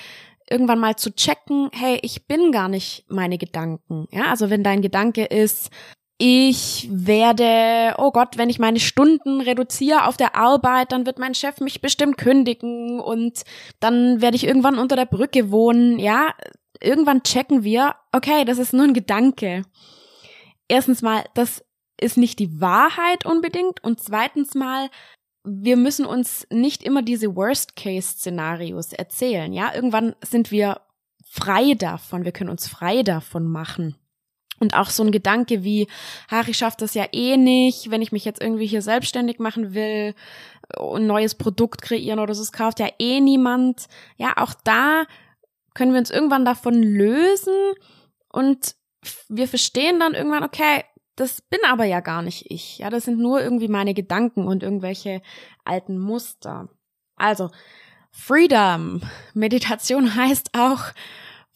Irgendwann 0.50 0.80
mal 0.80 0.96
zu 0.96 1.16
checken, 1.16 1.70
hey, 1.74 1.98
ich 2.02 2.28
bin 2.28 2.52
gar 2.52 2.68
nicht 2.68 3.06
meine 3.08 3.38
Gedanken, 3.38 4.08
ja? 4.12 4.26
Also 4.26 4.50
wenn 4.50 4.64
dein 4.64 4.82
Gedanke 4.82 5.26
ist, 5.26 5.70
ich 6.18 6.88
werde, 6.90 7.96
oh 7.98 8.12
Gott, 8.12 8.38
wenn 8.38 8.50
ich 8.50 8.60
meine 8.60 8.80
Stunden 8.80 9.42
reduziere 9.42 10.08
auf 10.08 10.16
der 10.16 10.36
Arbeit, 10.36 10.92
dann 10.92 11.06
wird 11.06 11.20
mein 11.20 11.36
Chef 11.36 11.60
mich 11.60 11.82
bestimmt 11.82 12.18
kündigen 12.18 13.02
und 13.02 13.44
dann 13.82 14.22
werde 14.22 14.38
ich 14.38 14.46
irgendwann 14.48 14.80
unter 14.80 14.96
der 14.96 15.06
Brücke 15.06 15.52
wohnen, 15.52 16.00
ja? 16.00 16.34
Irgendwann 16.82 17.24
checken 17.24 17.64
wir, 17.64 17.96
okay, 18.14 18.46
das 18.46 18.60
ist 18.60 18.74
nur 18.74 18.86
ein 18.86 18.94
Gedanke. 18.94 19.64
Erstens 20.68 21.02
mal, 21.02 21.26
das 21.34 21.66
ist 22.00 22.18
nicht 22.18 22.40
die 22.40 22.62
Wahrheit 22.62 23.26
unbedingt 23.26 23.84
und 23.84 24.00
zweitens 24.02 24.56
mal, 24.56 24.90
wir 25.44 25.78
müssen 25.78 26.06
uns 26.06 26.48
nicht 26.50 26.84
immer 26.84 27.02
diese 27.02 27.36
Worst-Case-Szenarios 27.36 28.94
erzählen. 28.94 29.54
Ja, 29.54 29.74
irgendwann 29.76 30.16
sind 30.22 30.50
wir 30.52 30.82
frei 31.30 31.74
davon. 31.76 32.26
Wir 32.26 32.32
können 32.32 32.50
uns 32.50 32.68
frei 32.68 33.04
davon 33.04 33.48
machen. 33.48 33.96
Und 34.60 34.74
auch 34.74 34.90
so 34.90 35.04
ein 35.04 35.12
Gedanke 35.12 35.64
wie, 35.64 35.88
ach, 36.30 36.48
ich 36.48 36.58
schaffe 36.58 36.78
das 36.80 36.94
ja 36.94 37.06
eh 37.12 37.36
nicht, 37.36 37.92
wenn 37.92 38.02
ich 38.02 38.12
mich 38.12 38.24
jetzt 38.24 38.42
irgendwie 38.42 38.68
hier 38.68 38.82
selbstständig 38.82 39.40
machen 39.40 39.74
will, 39.74 40.16
ein 40.78 41.08
neues 41.08 41.36
Produkt 41.36 41.82
kreieren 41.82 42.20
oder 42.20 42.34
so, 42.34 42.42
es 42.42 42.52
kauft 42.52 42.80
ja 42.80 42.90
eh 42.98 43.20
niemand. 43.20 43.88
Ja, 44.18 44.34
auch 44.38 44.54
da 44.64 45.04
können 45.74 45.92
wir 45.92 46.00
uns 46.00 46.10
irgendwann 46.10 46.46
davon 46.46 46.82
lösen 46.82 47.74
und 48.30 48.76
wir 49.30 49.48
verstehen 49.48 50.00
dann 50.00 50.14
irgendwann, 50.14 50.44
okay, 50.44 50.84
das 51.16 51.42
bin 51.42 51.60
aber 51.68 51.86
ja 51.86 52.00
gar 52.00 52.22
nicht 52.22 52.50
ich. 52.50 52.80
Ja, 52.80 52.90
das 52.90 53.06
sind 53.06 53.20
nur 53.20 53.42
irgendwie 53.42 53.68
meine 53.68 53.94
Gedanken 53.94 54.48
und 54.48 54.64
irgendwelche 54.64 55.22
alten 55.64 55.98
Muster. 55.98 56.70
Also, 57.16 57.52
Freedom. 58.12 59.02
Meditation 59.34 60.16
heißt 60.16 60.52
auch 60.58 60.84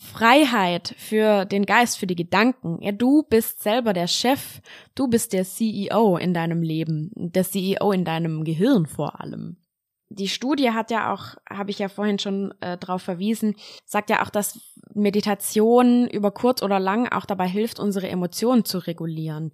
Freiheit 0.02 0.96
für 0.98 1.46
den 1.46 1.66
Geist, 1.66 1.98
für 1.98 2.08
die 2.08 2.16
Gedanken. 2.16 2.82
Ja, 2.82 2.94
du 2.94 3.24
bist 3.24 3.62
selber 3.62 3.94
der 3.94 4.08
Chef. 4.08 4.62
Du 4.96 5.08
bist 5.08 5.34
der 5.34 5.44
CEO 5.44 6.18
in 6.18 6.34
deinem 6.34 6.62
Leben. 6.62 7.12
Der 7.16 7.44
CEO 7.44 7.92
in 7.92 8.06
deinem 8.06 8.46
Gehirn 8.46 8.86
vor 8.86 9.20
allem 9.20 9.58
die 10.10 10.28
Studie 10.28 10.72
hat 10.72 10.92
ja 10.92 11.14
auch, 11.14 11.36
habe 11.50 11.70
ich 11.70 11.80
ja 11.80 11.88
vorhin 11.88 12.20
schon 12.20 12.54
äh, 12.62 12.78
darauf 12.78 13.04
verwiesen, 13.04 13.56
sagt 13.86 14.10
ja 14.10 14.24
auch, 14.24 14.30
dass 14.30 14.60
Meditation 14.94 16.08
über 16.08 16.32
kurz 16.32 16.64
oder 16.64 16.80
lang 16.80 17.08
auch 17.08 17.26
dabei 17.26 17.48
hilft, 17.48 17.80
unsere 17.80 18.10
Emotionen 18.10 18.66
zu 18.66 18.80
regulieren. 18.80 19.54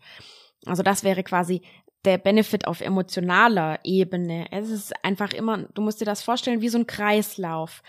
Also 0.66 0.82
das 0.82 1.04
wäre 1.04 1.24
quasi 1.24 1.62
der 2.06 2.18
Benefit 2.18 2.68
auf 2.68 2.82
emotionaler 2.82 3.80
Ebene. 3.84 4.48
Es 4.52 4.70
ist 4.70 4.94
einfach 5.04 5.34
immer, 5.34 5.64
du 5.74 5.82
musst 5.82 6.00
dir 6.00 6.06
das 6.06 6.24
vorstellen 6.24 6.62
wie 6.62 6.70
so 6.70 6.78
ein 6.78 6.88
Kreislauf. 6.88 7.84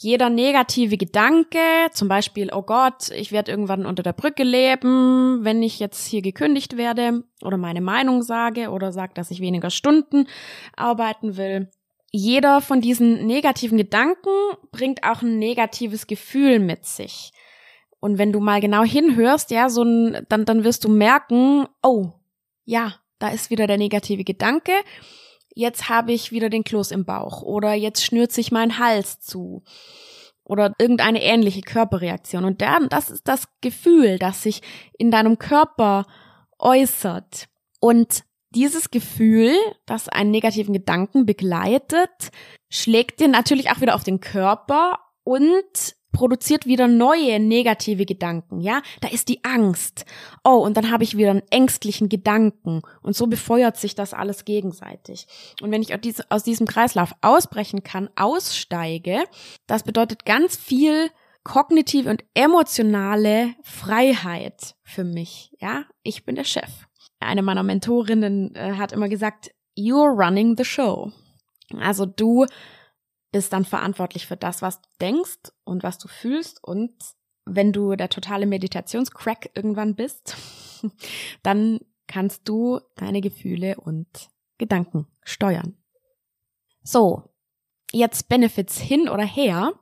Jeder 0.00 0.30
negative 0.30 0.96
Gedanke, 0.96 1.58
zum 1.92 2.06
Beispiel, 2.06 2.50
oh 2.52 2.62
Gott, 2.62 3.10
ich 3.10 3.32
werde 3.32 3.50
irgendwann 3.50 3.84
unter 3.84 4.04
der 4.04 4.12
Brücke 4.12 4.44
leben, 4.44 5.40
wenn 5.42 5.60
ich 5.60 5.80
jetzt 5.80 6.06
hier 6.06 6.22
gekündigt 6.22 6.76
werde 6.76 7.24
oder 7.42 7.56
meine 7.56 7.80
Meinung 7.80 8.22
sage 8.22 8.70
oder 8.70 8.92
sage, 8.92 9.14
dass 9.14 9.32
ich 9.32 9.40
weniger 9.40 9.70
Stunden 9.70 10.28
arbeiten 10.76 11.36
will, 11.36 11.68
jeder 12.12 12.60
von 12.60 12.80
diesen 12.80 13.26
negativen 13.26 13.76
Gedanken 13.76 14.30
bringt 14.70 15.02
auch 15.02 15.22
ein 15.22 15.40
negatives 15.40 16.06
Gefühl 16.06 16.60
mit 16.60 16.84
sich. 16.86 17.32
Und 17.98 18.18
wenn 18.18 18.32
du 18.32 18.38
mal 18.38 18.60
genau 18.60 18.84
hinhörst, 18.84 19.50
ja, 19.50 19.68
so 19.68 19.82
ein, 19.82 20.24
dann, 20.28 20.44
dann 20.44 20.62
wirst 20.62 20.84
du 20.84 20.88
merken, 20.88 21.66
oh, 21.82 22.12
ja, 22.64 22.94
da 23.18 23.30
ist 23.30 23.50
wieder 23.50 23.66
der 23.66 23.78
negative 23.78 24.22
Gedanke. 24.22 24.72
Jetzt 25.58 25.88
habe 25.88 26.12
ich 26.12 26.30
wieder 26.30 26.50
den 26.50 26.62
Kloß 26.62 26.92
im 26.92 27.04
Bauch 27.04 27.42
oder 27.42 27.74
jetzt 27.74 28.04
schnürt 28.04 28.30
sich 28.30 28.52
mein 28.52 28.78
Hals 28.78 29.18
zu 29.18 29.64
oder 30.44 30.72
irgendeine 30.78 31.20
ähnliche 31.20 31.62
Körperreaktion. 31.62 32.44
Und 32.44 32.62
dann, 32.62 32.88
das 32.88 33.10
ist 33.10 33.26
das 33.26 33.48
Gefühl, 33.60 34.20
das 34.20 34.44
sich 34.44 34.62
in 34.98 35.10
deinem 35.10 35.36
Körper 35.36 36.06
äußert. 36.60 37.48
Und 37.80 38.22
dieses 38.50 38.92
Gefühl, 38.92 39.52
das 39.84 40.08
einen 40.08 40.30
negativen 40.30 40.72
Gedanken 40.72 41.26
begleitet, 41.26 42.30
schlägt 42.70 43.18
dir 43.18 43.26
natürlich 43.26 43.72
auch 43.72 43.80
wieder 43.80 43.96
auf 43.96 44.04
den 44.04 44.20
Körper 44.20 45.00
und 45.24 45.96
produziert 46.12 46.66
wieder 46.66 46.88
neue 46.88 47.38
negative 47.40 48.06
Gedanken, 48.06 48.60
ja? 48.60 48.82
Da 49.00 49.08
ist 49.08 49.28
die 49.28 49.44
Angst. 49.44 50.04
Oh, 50.44 50.56
und 50.56 50.76
dann 50.76 50.90
habe 50.90 51.04
ich 51.04 51.16
wieder 51.16 51.30
einen 51.30 51.42
ängstlichen 51.50 52.08
Gedanken. 52.08 52.82
Und 53.02 53.14
so 53.14 53.26
befeuert 53.26 53.76
sich 53.76 53.94
das 53.94 54.14
alles 54.14 54.44
gegenseitig. 54.44 55.26
Und 55.60 55.70
wenn 55.70 55.82
ich 55.82 55.92
aus 56.30 56.42
diesem 56.42 56.66
Kreislauf 56.66 57.12
ausbrechen 57.20 57.82
kann, 57.82 58.08
aussteige, 58.16 59.24
das 59.66 59.82
bedeutet 59.82 60.24
ganz 60.24 60.56
viel 60.56 61.10
kognitive 61.44 62.10
und 62.10 62.24
emotionale 62.34 63.54
Freiheit 63.62 64.74
für 64.82 65.04
mich, 65.04 65.52
ja? 65.60 65.84
Ich 66.02 66.24
bin 66.24 66.34
der 66.34 66.44
Chef 66.44 66.88
eine 67.20 67.42
meiner 67.42 67.62
Mentorinnen 67.62 68.54
äh, 68.54 68.74
hat 68.74 68.92
immer 68.92 69.08
gesagt, 69.08 69.50
you're 69.76 70.14
running 70.14 70.56
the 70.56 70.64
show. 70.64 71.12
Also 71.78 72.06
du 72.06 72.46
bist 73.32 73.52
dann 73.52 73.64
verantwortlich 73.64 74.26
für 74.26 74.36
das, 74.36 74.62
was 74.62 74.80
du 74.80 74.88
denkst 75.00 75.52
und 75.64 75.82
was 75.82 75.98
du 75.98 76.08
fühlst 76.08 76.62
und 76.62 76.92
wenn 77.44 77.72
du 77.72 77.96
der 77.96 78.08
totale 78.08 78.46
Meditationscrack 78.46 79.50
irgendwann 79.54 79.94
bist, 79.94 80.36
dann 81.42 81.80
kannst 82.06 82.48
du 82.48 82.80
deine 82.96 83.20
Gefühle 83.20 83.76
und 83.76 84.28
Gedanken 84.58 85.06
steuern. 85.22 85.76
So, 86.82 87.22
jetzt 87.92 88.28
Benefits 88.28 88.78
hin 88.78 89.08
oder 89.08 89.24
her. 89.24 89.72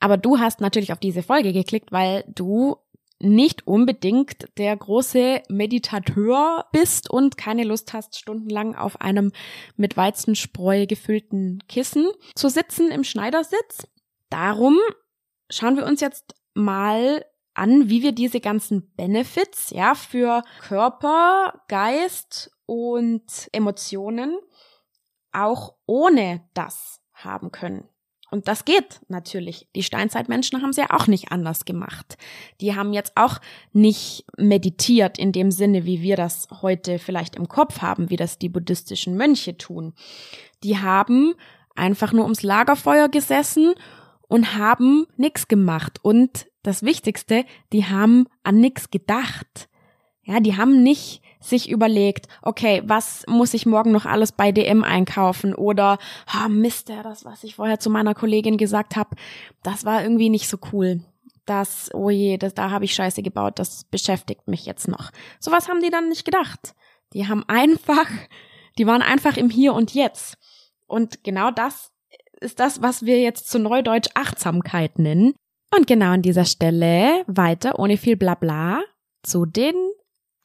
Aber 0.00 0.16
du 0.16 0.38
hast 0.38 0.60
natürlich 0.60 0.92
auf 0.92 1.00
diese 1.00 1.22
Folge 1.22 1.52
geklickt, 1.52 1.90
weil 1.90 2.24
du 2.28 2.76
nicht 3.20 3.66
unbedingt 3.66 4.46
der 4.58 4.76
große 4.76 5.42
Meditateur 5.48 6.66
bist 6.72 7.10
und 7.10 7.36
keine 7.36 7.64
Lust 7.64 7.92
hast, 7.92 8.16
stundenlang 8.16 8.76
auf 8.76 9.00
einem 9.00 9.32
mit 9.76 9.96
Weizenspreu 9.96 10.86
gefüllten 10.86 11.62
Kissen 11.68 12.08
zu 12.34 12.48
sitzen 12.48 12.90
im 12.90 13.04
Schneidersitz. 13.04 13.88
Darum 14.30 14.78
schauen 15.50 15.76
wir 15.76 15.86
uns 15.86 16.00
jetzt 16.00 16.34
mal 16.54 17.24
an, 17.54 17.88
wie 17.88 18.02
wir 18.02 18.12
diese 18.12 18.40
ganzen 18.40 18.92
Benefits, 18.94 19.70
ja, 19.70 19.94
für 19.94 20.42
Körper, 20.60 21.62
Geist 21.68 22.52
und 22.66 23.48
Emotionen 23.52 24.38
auch 25.32 25.74
ohne 25.86 26.48
das 26.54 27.00
haben 27.12 27.50
können. 27.50 27.88
Und 28.30 28.46
das 28.46 28.64
geht 28.64 29.00
natürlich. 29.08 29.68
Die 29.74 29.82
Steinzeitmenschen 29.82 30.60
haben 30.60 30.70
es 30.70 30.76
ja 30.76 30.86
auch 30.90 31.06
nicht 31.06 31.32
anders 31.32 31.64
gemacht. 31.64 32.18
Die 32.60 32.76
haben 32.76 32.92
jetzt 32.92 33.12
auch 33.16 33.38
nicht 33.72 34.24
meditiert 34.36 35.18
in 35.18 35.32
dem 35.32 35.50
Sinne, 35.50 35.86
wie 35.86 36.02
wir 36.02 36.16
das 36.16 36.48
heute 36.60 36.98
vielleicht 36.98 37.36
im 37.36 37.48
Kopf 37.48 37.80
haben, 37.80 38.10
wie 38.10 38.16
das 38.16 38.38
die 38.38 38.50
buddhistischen 38.50 39.16
Mönche 39.16 39.56
tun. 39.56 39.94
Die 40.62 40.78
haben 40.78 41.34
einfach 41.74 42.12
nur 42.12 42.24
ums 42.24 42.42
Lagerfeuer 42.42 43.08
gesessen 43.08 43.74
und 44.28 44.56
haben 44.56 45.06
nichts 45.16 45.48
gemacht. 45.48 45.98
Und 46.02 46.46
das 46.62 46.82
Wichtigste, 46.82 47.44
die 47.72 47.86
haben 47.86 48.26
an 48.42 48.60
nichts 48.60 48.90
gedacht. 48.90 49.70
Ja, 50.22 50.40
die 50.40 50.58
haben 50.58 50.82
nicht 50.82 51.22
sich 51.40 51.70
überlegt, 51.70 52.26
okay, 52.42 52.82
was 52.84 53.24
muss 53.28 53.54
ich 53.54 53.66
morgen 53.66 53.92
noch 53.92 54.06
alles 54.06 54.32
bei 54.32 54.52
DM 54.52 54.84
einkaufen 54.84 55.54
oder 55.54 55.98
oh 56.34 56.48
Mist, 56.48 56.88
das, 56.88 57.24
was 57.24 57.44
ich 57.44 57.56
vorher 57.56 57.78
zu 57.78 57.90
meiner 57.90 58.14
Kollegin 58.14 58.56
gesagt 58.56 58.96
habe, 58.96 59.16
das 59.62 59.84
war 59.84 60.02
irgendwie 60.02 60.30
nicht 60.30 60.48
so 60.48 60.58
cool. 60.72 61.00
Das, 61.46 61.90
oh 61.94 62.10
je, 62.10 62.36
das, 62.36 62.54
da 62.54 62.70
habe 62.70 62.84
ich 62.84 62.94
Scheiße 62.94 63.22
gebaut, 63.22 63.58
das 63.58 63.84
beschäftigt 63.84 64.48
mich 64.48 64.66
jetzt 64.66 64.88
noch. 64.88 65.10
Sowas 65.40 65.68
haben 65.68 65.80
die 65.80 65.90
dann 65.90 66.08
nicht 66.08 66.24
gedacht. 66.24 66.74
Die 67.14 67.26
haben 67.26 67.44
einfach, 67.48 68.08
die 68.76 68.86
waren 68.86 69.02
einfach 69.02 69.36
im 69.36 69.48
Hier 69.48 69.72
und 69.72 69.94
Jetzt. 69.94 70.36
Und 70.86 71.24
genau 71.24 71.50
das 71.50 71.92
ist 72.40 72.60
das, 72.60 72.82
was 72.82 73.04
wir 73.04 73.20
jetzt 73.20 73.48
zu 73.48 73.58
Neudeutsch 73.58 74.10
Achtsamkeit 74.14 74.98
nennen. 74.98 75.34
Und 75.74 75.86
genau 75.86 76.12
an 76.12 76.22
dieser 76.22 76.44
Stelle 76.44 77.24
weiter, 77.26 77.78
ohne 77.78 77.96
viel 77.96 78.16
Blabla, 78.16 78.82
zu 79.22 79.44
den 79.44 79.74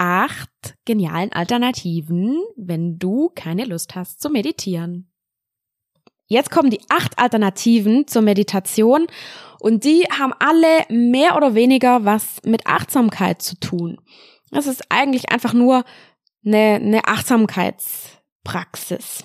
acht 0.04 0.76
genialen 0.84 1.32
Alternativen, 1.32 2.44
wenn 2.58 3.00
du 3.00 3.32
keine 3.34 3.64
Lust 3.64 3.96
hast 3.96 4.22
zu 4.22 4.30
meditieren. 4.30 5.10
Jetzt 6.28 6.52
kommen 6.52 6.70
die 6.70 6.82
acht 6.90 7.18
Alternativen 7.18 8.06
zur 8.06 8.22
Meditation 8.22 9.08
und 9.62 9.86
die 9.86 10.02
haben 10.12 10.34
alle 10.40 10.86
mehr 10.90 11.38
oder 11.38 11.56
weniger 11.56 12.04
was 12.04 12.42
mit 12.44 12.68
Achtsamkeit 12.68 13.42
zu 13.42 13.58
tun. 13.62 13.98
Das 14.52 14.68
ist 14.68 14.82
eigentlich 14.90 15.32
einfach 15.32 15.54
nur 15.54 15.86
eine, 16.46 16.76
eine 16.76 17.06
Achtsamkeitspraxis. 17.06 19.24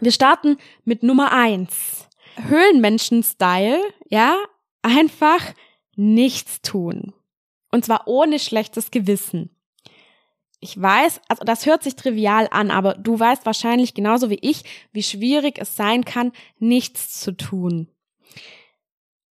Wir 0.00 0.10
starten 0.10 0.56
mit 0.84 1.04
Nummer 1.04 1.30
eins. 1.30 2.08
Höhlenmenschen-Style, 2.48 3.78
ja, 4.08 4.36
einfach 4.82 5.54
nichts 5.94 6.60
tun. 6.60 7.14
Und 7.70 7.84
zwar 7.84 8.08
ohne 8.08 8.40
schlechtes 8.40 8.90
Gewissen. 8.90 9.54
Ich 10.60 10.80
weiß, 10.80 11.22
also 11.28 11.42
das 11.44 11.64
hört 11.64 11.82
sich 11.82 11.96
trivial 11.96 12.46
an, 12.50 12.70
aber 12.70 12.94
du 12.94 13.18
weißt 13.18 13.46
wahrscheinlich 13.46 13.94
genauso 13.94 14.28
wie 14.28 14.38
ich, 14.42 14.62
wie 14.92 15.02
schwierig 15.02 15.58
es 15.58 15.74
sein 15.74 16.04
kann, 16.04 16.32
nichts 16.58 17.20
zu 17.20 17.32
tun. 17.32 17.88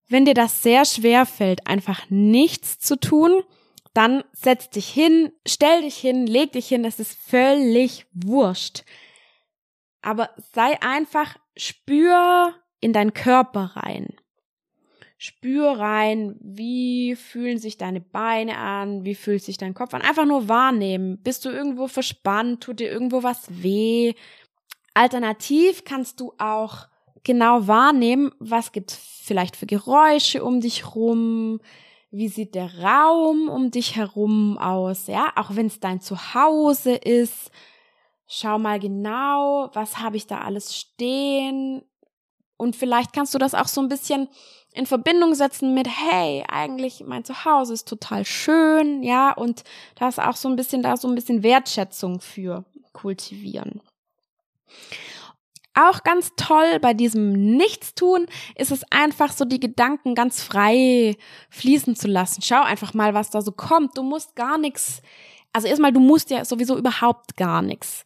Wenn 0.08 0.26
dir 0.26 0.36
das 0.36 0.62
sehr 0.62 0.86
schwer 0.86 1.26
fällt, 1.26 1.66
einfach 1.66 2.10
nichts 2.10 2.78
zu 2.78 3.00
tun, 3.00 3.42
dann 3.96 4.24
setz 4.34 4.70
dich 4.70 4.88
hin, 4.88 5.32
stell 5.48 5.82
dich 5.82 5.98
hin, 5.98 6.28
leg 6.28 6.52
dich 6.52 6.68
hin, 6.68 6.86
es 6.86 7.00
ist 7.00 7.18
völlig 7.18 8.06
wurscht. 8.14 8.84
Aber 10.02 10.30
sei 10.54 10.80
einfach, 10.82 11.38
spür 11.58 12.54
in 12.82 12.94
deinen 12.94 13.14
Körper 13.14 13.72
rein. 13.76 14.14
Spür 15.18 15.80
rein, 15.80 16.36
wie 16.42 17.16
fühlen 17.16 17.58
sich 17.58 17.78
deine 17.78 18.02
Beine 18.02 18.58
an, 18.58 19.06
wie 19.06 19.16
fühlt 19.16 19.44
sich 19.44 19.58
dein 19.58 19.74
Kopf 19.74 19.94
an. 19.94 20.02
Einfach 20.02 20.26
nur 20.26 20.50
wahrnehmen. 20.50 21.18
Bist 21.24 21.46
du 21.46 21.50
irgendwo 21.50 21.88
verspannt? 21.88 22.62
Tut 22.62 22.80
dir 22.80 22.92
irgendwo 22.92 23.24
was 23.24 23.46
weh? 23.50 24.14
Alternativ 24.94 25.86
kannst 25.86 26.20
du 26.20 26.34
auch 26.38 26.88
genau 27.24 27.68
wahrnehmen, 27.68 28.32
was 28.40 28.72
gibt's 28.72 28.96
vielleicht 29.24 29.56
für 29.56 29.66
Geräusche 29.66 30.44
um 30.44 30.62
dich 30.62 30.96
rum, 30.96 31.60
wie 32.12 32.30
sieht 32.30 32.56
der 32.56 32.80
Raum 32.80 33.50
um 33.50 33.72
dich 33.72 33.96
herum 33.96 34.58
aus, 34.58 35.08
ja, 35.08 35.34
auch 35.36 35.56
wenn 35.56 35.66
es 35.66 35.82
dein 35.82 36.00
Zuhause 36.00 36.96
ist. 36.96 37.52
Schau 38.28 38.58
mal 38.58 38.80
genau, 38.80 39.70
was 39.74 39.98
habe 40.00 40.18
ich 40.18 40.28
da 40.28 40.40
alles 40.40 40.76
stehen? 40.76 41.84
Und 42.58 42.76
vielleicht 42.76 43.12
kannst 43.12 43.34
du 43.34 43.38
das 43.38 43.54
auch 43.54 43.68
so 43.68 43.82
ein 43.82 43.90
bisschen 43.90 44.30
in 44.76 44.86
Verbindung 44.86 45.36
setzen 45.36 45.74
mit, 45.74 45.88
hey, 45.88 46.44
eigentlich 46.50 47.04
mein 47.06 47.24
Zuhause 47.24 47.74
ist 47.74 47.88
total 47.88 48.26
schön, 48.26 49.04
ja, 49.04 49.32
und 49.32 49.64
da 49.96 50.10
ist 50.10 50.20
auch 50.20 50.36
so 50.36 50.50
ein 50.50 50.56
bisschen, 50.56 50.84
da 50.84 50.98
so 50.98 51.08
ein 51.08 51.16
bisschen 51.16 51.44
Wertschätzung 51.44 52.20
für 52.20 52.66
kultivieren. 52.92 53.82
Auch 55.74 56.04
ganz 56.04 56.32
toll 56.38 56.80
bei 56.80 56.94
diesem 56.94 57.34
Nichtstun 57.58 58.28
ist 58.56 58.72
es 58.72 58.84
einfach 58.92 59.32
so, 59.32 59.44
die 59.44 59.60
Gedanken 59.60 60.16
ganz 60.16 60.42
frei 60.42 61.18
fließen 61.50 61.96
zu 61.96 62.08
lassen. 62.08 62.42
Schau 62.42 62.62
einfach 62.62 62.94
mal, 62.94 63.14
was 63.14 63.30
da 63.30 63.42
so 63.42 63.52
kommt. 63.52 63.98
Du 63.98 64.04
musst 64.04 64.36
gar 64.36 64.58
nichts, 64.58 65.02
also 65.52 65.68
erstmal, 65.68 65.92
du 65.92 66.00
musst 66.00 66.30
ja 66.30 66.46
sowieso 66.46 66.78
überhaupt 66.78 67.36
gar 67.36 67.62
nichts. 67.62 68.06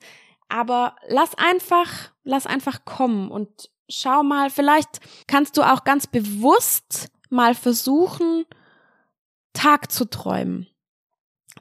Aber 0.50 0.96
lass 1.08 1.36
einfach, 1.36 2.12
lass 2.24 2.48
einfach 2.48 2.86
kommen 2.86 3.30
und 3.30 3.70
schau 3.90 4.24
mal, 4.24 4.50
vielleicht 4.50 5.00
kannst 5.28 5.58
du 5.58 5.64
auch 5.64 5.84
ganz 5.84 6.08
bewusst 6.08 7.10
mal 7.30 7.56
versuchen, 7.56 8.46
Tag 9.54 9.92
zu 9.92 10.06
träumen. 10.06 10.68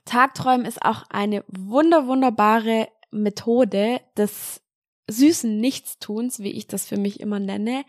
Tagträumen 0.04 0.66
ist 0.66 0.82
auch 0.82 1.04
eine 1.10 1.44
wunder, 1.48 2.06
wunderbare 2.06 2.88
Methode 3.10 4.00
des 4.16 4.62
süßen 5.10 5.60
Nichtstuns, 5.60 6.38
wie 6.40 6.52
ich 6.52 6.66
das 6.66 6.86
für 6.86 6.96
mich 6.96 7.20
immer 7.20 7.40
nenne, 7.40 7.84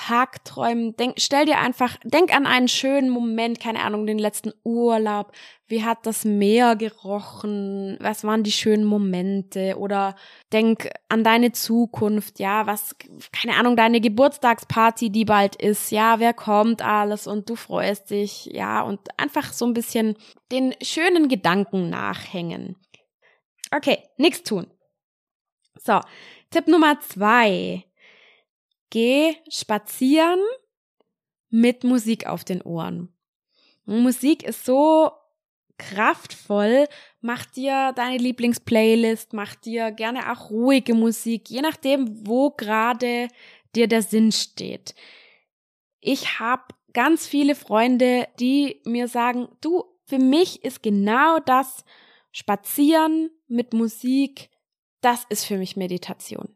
Tagträumen, 0.00 0.96
denk, 0.96 1.16
stell 1.18 1.44
dir 1.44 1.58
einfach, 1.58 1.98
denk 2.04 2.34
an 2.34 2.46
einen 2.46 2.68
schönen 2.68 3.10
Moment, 3.10 3.60
keine 3.60 3.80
Ahnung, 3.80 4.06
den 4.06 4.18
letzten 4.18 4.52
Urlaub. 4.64 5.32
Wie 5.66 5.84
hat 5.84 6.06
das 6.06 6.24
Meer 6.24 6.74
gerochen? 6.74 7.98
Was 8.00 8.24
waren 8.24 8.42
die 8.42 8.50
schönen 8.50 8.86
Momente? 8.86 9.76
Oder 9.76 10.16
denk 10.54 10.88
an 11.10 11.22
deine 11.22 11.52
Zukunft, 11.52 12.40
ja, 12.40 12.66
was, 12.66 12.96
keine 13.30 13.56
Ahnung, 13.56 13.76
deine 13.76 14.00
Geburtstagsparty, 14.00 15.10
die 15.10 15.26
bald 15.26 15.56
ist, 15.56 15.90
ja, 15.90 16.18
wer 16.18 16.32
kommt 16.32 16.80
alles 16.80 17.26
und 17.26 17.50
du 17.50 17.54
freust 17.54 18.08
dich, 18.08 18.46
ja, 18.46 18.80
und 18.80 19.00
einfach 19.18 19.52
so 19.52 19.66
ein 19.66 19.74
bisschen 19.74 20.16
den 20.50 20.74
schönen 20.82 21.28
Gedanken 21.28 21.90
nachhängen. 21.90 22.76
Okay, 23.70 23.98
nichts 24.16 24.44
tun. 24.44 24.66
So, 25.74 26.00
Tipp 26.50 26.68
Nummer 26.68 26.98
zwei. 27.00 27.84
Geh 28.90 29.36
spazieren 29.48 30.40
mit 31.48 31.84
Musik 31.84 32.26
auf 32.26 32.44
den 32.44 32.62
Ohren. 32.62 33.12
Musik 33.84 34.42
ist 34.42 34.64
so 34.64 35.10
kraftvoll. 35.78 36.86
Mach 37.20 37.46
dir 37.46 37.92
deine 37.94 38.18
Lieblingsplaylist, 38.18 39.32
mach 39.32 39.54
dir 39.54 39.90
gerne 39.90 40.32
auch 40.32 40.50
ruhige 40.50 40.94
Musik, 40.94 41.48
je 41.48 41.62
nachdem, 41.62 42.26
wo 42.26 42.50
gerade 42.50 43.28
dir 43.74 43.88
der 43.88 44.02
Sinn 44.02 44.32
steht. 44.32 44.94
Ich 46.00 46.38
habe 46.38 46.64
ganz 46.92 47.26
viele 47.26 47.54
Freunde, 47.54 48.28
die 48.38 48.80
mir 48.84 49.08
sagen, 49.08 49.48
du, 49.60 49.84
für 50.06 50.18
mich 50.18 50.64
ist 50.64 50.82
genau 50.82 51.38
das 51.38 51.84
Spazieren 52.32 53.30
mit 53.48 53.72
Musik 53.72 54.50
das 55.00 55.24
ist 55.28 55.44
für 55.44 55.56
mich 55.56 55.76
Meditation. 55.76 56.54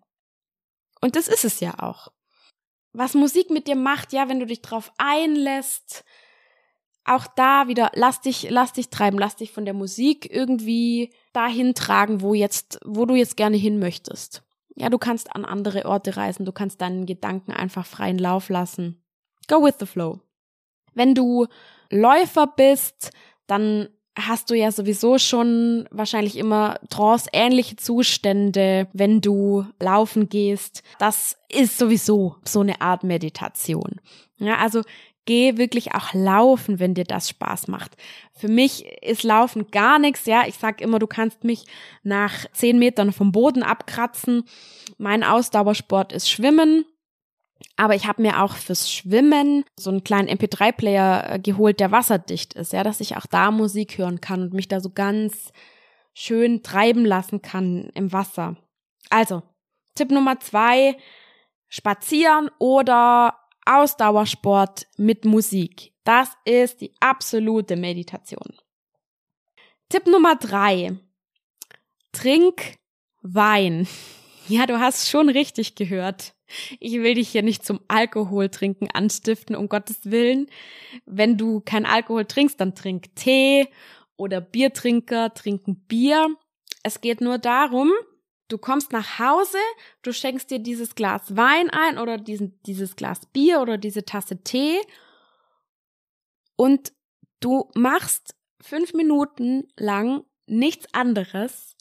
Und 1.01 1.17
das 1.17 1.29
ist 1.29 1.45
es 1.45 1.61
ja 1.61 1.79
auch. 1.79 2.13
Was 2.95 3.15
Musik 3.15 3.51
mit 3.51 3.67
dir 3.67 3.77
macht, 3.77 4.13
ja, 4.13 4.29
wenn 4.29 4.41
du 4.41 4.47
dich 4.47 4.63
drauf 4.63 4.93
einlässt, 4.99 6.05
auch 7.05 7.27
da 7.27 7.69
wieder, 7.69 7.91
lass 7.95 8.21
dich, 8.21 8.49
lass 8.49 8.73
dich 8.73 8.89
treiben, 8.89 9.19
lass 9.19 9.37
dich 9.37 9.53
von 9.53 9.65
der 9.65 9.75
Musik 9.75 10.33
irgendwie 10.33 11.13
dahin 11.33 11.75
tragen, 11.75 12.23
wo 12.23 12.33
jetzt, 12.35 12.79
wo 12.85 13.05
du 13.05 13.15
jetzt 13.15 13.37
gerne 13.37 13.57
hin 13.57 13.79
möchtest. 13.79 14.43
Ja, 14.77 14.89
du 14.89 14.99
kannst 14.99 15.35
an 15.35 15.45
andere 15.45 15.85
Orte 15.85 16.17
reisen, 16.17 16.47
du 16.47 16.53
kannst 16.53 16.81
deinen 16.81 17.05
Gedanken 17.05 17.53
einfach 17.53 17.85
freien 17.85 18.19
Lauf 18.19 18.49
lassen. 18.49 19.05
Go 19.49 19.63
with 19.63 19.75
the 19.79 19.87
flow. 19.87 20.21
Wenn 20.95 21.15
du 21.15 21.47
Läufer 21.91 22.47
bist, 22.47 23.11
dann 23.47 23.89
hast 24.17 24.51
du 24.51 24.55
ja 24.55 24.71
sowieso 24.71 25.19
schon 25.19 25.89
wahrscheinlich 25.91 26.37
immer 26.37 26.79
trance-ähnliche 26.89 27.77
Zustände, 27.77 28.89
wenn 28.93 29.21
du 29.21 29.67
laufen 29.81 30.29
gehst. 30.29 30.83
Das 30.99 31.37
ist 31.49 31.79
sowieso 31.79 32.37
so 32.45 32.61
eine 32.61 32.81
Art 32.81 33.03
Meditation. 33.03 34.01
Ja, 34.39 34.59
also 34.59 34.83
geh 35.27 35.57
wirklich 35.57 35.95
auch 35.95 36.13
laufen, 36.13 36.79
wenn 36.79 36.95
dir 36.95 37.05
das 37.05 37.29
Spaß 37.29 37.69
macht. 37.69 37.97
Für 38.37 38.49
mich 38.49 38.85
ist 39.03 39.23
Laufen 39.23 39.71
gar 39.71 39.99
nichts. 39.99 40.27
Ja, 40.27 40.43
ich 40.47 40.57
sag 40.57 40.81
immer, 40.81 40.99
du 40.99 41.07
kannst 41.07 41.45
mich 41.45 41.65
nach 42.03 42.47
zehn 42.53 42.79
Metern 42.79 43.13
vom 43.13 43.33
Boden 43.33 43.63
abkratzen. 43.63 44.45
Mein 44.99 45.25
Ausdauersport 45.25 46.13
ist 46.13 46.31
Schwimmen. 46.31 46.85
Aber 47.77 47.95
ich 47.95 48.07
habe 48.07 48.23
mir 48.23 48.43
auch 48.43 48.55
fürs 48.55 48.91
Schwimmen 48.91 49.65
so 49.77 49.91
einen 49.91 50.05
kleinen 50.05 50.29
MP3-Player 50.29 51.35
äh, 51.35 51.39
geholt, 51.39 51.81
der 51.81 51.91
wasserdicht 51.91 52.55
ist, 52.55 52.73
ja, 52.73 52.85
dass 52.85 53.01
ich 53.01 53.17
auch 53.17 53.27
da 53.27 53.51
Musik 53.51 53.99
hören 53.99 54.21
kann 54.21 54.43
und 54.43 54.55
mich 54.55 54.69
da 54.69 54.81
so 54.81 54.91
ganz 54.91 55.53
schön 56.15 56.63
treiben 56.63 57.05
lassen 57.05 57.43
kann 57.43 57.91
im 57.95 58.13
Wasser. 58.13 58.57
Also, 59.11 59.43
Tipp 59.97 60.11
Nummer 60.11 60.39
zwei, 60.41 60.97
spazieren 61.69 62.51
oder 62.59 63.39
Ausdauersport 63.67 64.87
mit 64.97 65.25
Musik. 65.25 65.93
Das 66.05 66.31
ist 66.45 66.81
die 66.81 66.93
absolute 67.01 67.77
Meditation. 67.77 68.55
Tipp 69.89 70.07
Nummer 70.07 70.37
drei, 70.37 70.99
trink 72.13 72.77
Wein. 73.23 73.89
Ja, 74.47 74.67
du 74.67 74.79
hast 74.79 75.09
schon 75.09 75.31
richtig 75.31 75.75
gehört. 75.75 76.34
Ich 76.81 76.93
will 76.95 77.15
dich 77.15 77.31
hier 77.31 77.43
nicht 77.43 77.65
zum 77.65 77.81
Alkohol 77.89 78.49
trinken 78.49 78.89
anstiften, 78.93 79.57
um 79.57 79.69
Gottes 79.69 80.11
Willen. 80.11 80.49
Wenn 81.07 81.37
du 81.37 81.61
kein 81.61 81.87
Alkohol 81.87 82.27
trinkst, 82.27 82.61
dann 82.61 82.75
trink 82.75 83.15
Tee 83.17 83.69
oder 84.17 84.41
Biertrinker 84.41 85.33
trinken 85.35 85.85
Bier. 85.87 86.29
Es 86.83 87.01
geht 87.01 87.21
nur 87.21 87.39
darum, 87.39 87.91
du 88.49 88.59
kommst 88.59 88.93
nach 88.93 89.19
Hause, 89.19 89.59
du 90.03 90.13
schenkst 90.13 90.51
dir 90.51 90.59
dieses 90.59 90.95
Glas 90.95 91.37
Wein 91.37 91.71
ein 91.71 91.99
oder 91.99 92.19
diesen, 92.19 92.61
dieses 92.67 92.97
Glas 92.97 93.27
Bier 93.27 93.61
oder 93.61 93.79
diese 93.79 94.05
Tasse 94.05 94.43
Tee 94.43 94.81
und 96.57 96.93
du 97.41 97.71
machst 97.75 98.35
fünf 98.61 98.95
Minuten 98.95 99.69
lang 99.77 100.25
nichts 100.47 100.87
anderes, 100.93 101.74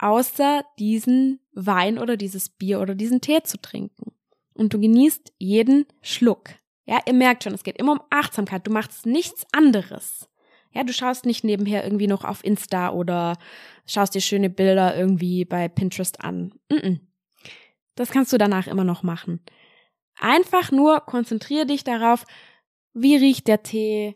außer 0.00 0.64
diesen 0.78 1.40
Wein 1.52 1.98
oder 1.98 2.16
dieses 2.16 2.48
Bier 2.48 2.80
oder 2.80 2.94
diesen 2.94 3.20
Tee 3.20 3.42
zu 3.42 3.60
trinken. 3.60 4.12
Und 4.54 4.72
du 4.72 4.80
genießt 4.80 5.32
jeden 5.38 5.86
Schluck. 6.02 6.50
Ja, 6.86 7.00
ihr 7.06 7.12
merkt 7.12 7.44
schon, 7.44 7.54
es 7.54 7.62
geht 7.62 7.78
immer 7.78 7.92
um 7.92 8.00
Achtsamkeit. 8.10 8.66
Du 8.66 8.72
machst 8.72 9.06
nichts 9.06 9.46
anderes. 9.52 10.28
Ja, 10.72 10.84
du 10.84 10.92
schaust 10.92 11.26
nicht 11.26 11.44
nebenher 11.44 11.84
irgendwie 11.84 12.06
noch 12.06 12.24
auf 12.24 12.44
Insta 12.44 12.90
oder 12.90 13.36
schaust 13.86 14.14
dir 14.14 14.20
schöne 14.20 14.50
Bilder 14.50 14.96
irgendwie 14.96 15.44
bei 15.44 15.68
Pinterest 15.68 16.20
an. 16.20 16.54
Das 17.94 18.10
kannst 18.10 18.32
du 18.32 18.38
danach 18.38 18.66
immer 18.66 18.84
noch 18.84 19.02
machen. 19.02 19.40
Einfach 20.18 20.70
nur 20.70 21.00
konzentriere 21.00 21.66
dich 21.66 21.84
darauf, 21.84 22.24
wie 22.94 23.16
riecht 23.16 23.48
der 23.48 23.62
Tee. 23.62 24.14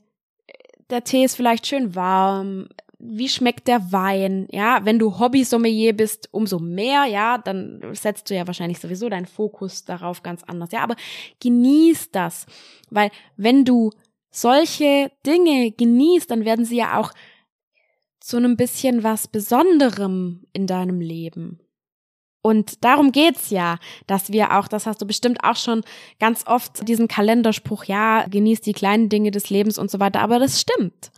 Der 0.91 1.05
Tee 1.05 1.25
ist 1.25 1.37
vielleicht 1.37 1.67
schön 1.67 1.95
warm 1.95 2.69
wie 3.07 3.29
schmeckt 3.29 3.69
der 3.69 3.93
Wein? 3.93 4.49
Ja, 4.51 4.85
wenn 4.85 4.99
du 4.99 5.19
Hobby-Sommelier 5.19 5.93
bist, 5.95 6.29
umso 6.33 6.59
mehr, 6.59 7.05
ja, 7.05 7.39
dann 7.39 7.83
setzt 7.93 8.31
du 8.31 8.35
ja 8.35 8.47
wahrscheinlich 8.47 8.81
sowieso 8.81 9.09
deinen 9.09 9.27
Fokus 9.27 9.85
darauf 9.85 10.23
ganz 10.23 10.43
anders. 10.45 10.73
Ja, 10.73 10.83
aber 10.83 10.97
genieß 11.41 12.11
das, 12.13 12.47
weil 12.91 13.11
wenn 13.37 13.65
du 13.65 13.91
solche 14.31 15.13
Dinge 15.27 15.71
genießt, 15.71 16.31
dann 16.31 16.45
werden 16.45 16.65
sie 16.65 16.77
ja 16.77 16.99
auch 16.99 17.13
zu 18.21 18.39
einem 18.39 18.57
bisschen 18.57 19.03
was 19.03 19.29
Besonderem 19.29 20.47
in 20.55 20.67
deinem 20.67 21.01
Leben. 21.01 21.61
Und 22.41 22.85
darum 22.85 23.13
geht's 23.13 23.51
ja, 23.51 23.79
dass 24.07 24.33
wir 24.33 24.59
auch, 24.59 24.67
das 24.67 24.87
hast 24.87 25.01
du 25.01 25.07
bestimmt 25.07 25.45
auch 25.45 25.57
schon 25.57 25.83
ganz 26.19 26.47
oft 26.47 26.87
diesen 26.89 27.09
Kalenderspruch, 27.09 27.85
ja, 27.85 28.27
genieß 28.29 28.63
die 28.63 28.73
kleinen 28.73 29.09
Dinge 29.09 29.31
des 29.31 29.51
Lebens 29.51 29.79
und 29.79 29.91
so 29.91 30.01
weiter, 30.01 30.21
aber 30.21 30.39
das 30.39 30.61
stimmt. 30.61 31.11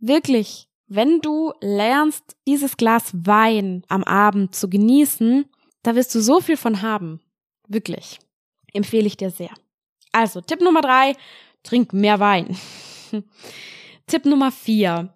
Wirklich. 0.00 0.65
Wenn 0.88 1.20
du 1.20 1.52
lernst, 1.60 2.36
dieses 2.46 2.76
Glas 2.76 3.10
Wein 3.12 3.82
am 3.88 4.04
Abend 4.04 4.54
zu 4.54 4.70
genießen, 4.70 5.46
da 5.82 5.94
wirst 5.96 6.14
du 6.14 6.20
so 6.20 6.40
viel 6.40 6.56
von 6.56 6.82
haben. 6.82 7.20
Wirklich. 7.66 8.20
Empfehle 8.72 9.06
ich 9.06 9.16
dir 9.16 9.30
sehr. 9.30 9.50
Also, 10.12 10.40
Tipp 10.40 10.60
Nummer 10.60 10.80
drei, 10.80 11.16
trink 11.62 11.92
mehr 11.92 12.20
Wein. 12.20 12.56
Tipp 14.06 14.24
Nummer 14.24 14.52
vier, 14.52 15.12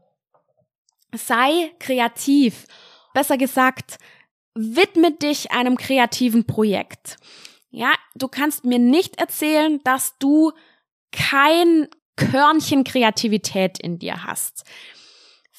sei 1.13 1.73
kreativ. 1.79 2.67
Besser 3.15 3.39
gesagt, 3.39 3.99
widme 4.55 5.13
dich 5.13 5.53
einem 5.53 5.77
kreativen 5.77 6.47
Projekt. 6.47 7.17
Ja, 7.71 7.93
du 8.17 8.27
kannst 8.27 8.65
mir 8.65 8.79
nicht 8.79 9.21
erzählen, 9.21 9.81
dass 9.85 10.19
du 10.19 10.53
kein 11.13 11.89
Körnchen 12.17 12.85
Kreativität 12.85 13.79
in 13.79 13.99
dir 13.99 14.25
hast. 14.25 14.65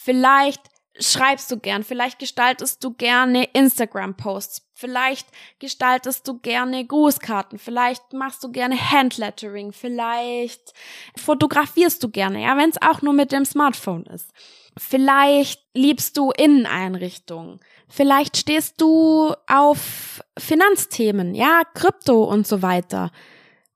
Vielleicht 0.03 0.61
schreibst 0.99 1.51
du 1.51 1.57
gern, 1.57 1.83
vielleicht 1.83 2.17
gestaltest 2.17 2.83
du 2.83 2.91
gerne 2.91 3.43
Instagram-Posts, 3.53 4.63
vielleicht 4.73 5.27
gestaltest 5.59 6.27
du 6.27 6.39
gerne 6.39 6.85
Grußkarten, 6.85 7.59
vielleicht 7.59 8.11
machst 8.11 8.43
du 8.43 8.51
gerne 8.51 8.75
Handlettering, 8.91 9.73
vielleicht 9.73 10.73
fotografierst 11.15 12.01
du 12.03 12.09
gerne, 12.09 12.41
ja, 12.41 12.57
wenn 12.57 12.71
es 12.71 12.81
auch 12.81 13.03
nur 13.03 13.13
mit 13.13 13.31
dem 13.31 13.45
Smartphone 13.45 14.05
ist. 14.07 14.31
Vielleicht 14.75 15.61
liebst 15.75 16.17
du 16.17 16.31
Inneneinrichtungen. 16.31 17.59
Vielleicht 17.87 18.37
stehst 18.37 18.81
du 18.81 19.35
auf 19.47 20.23
Finanzthemen, 20.35 21.35
ja, 21.35 21.61
Krypto 21.75 22.23
und 22.23 22.47
so 22.47 22.63
weiter. 22.63 23.11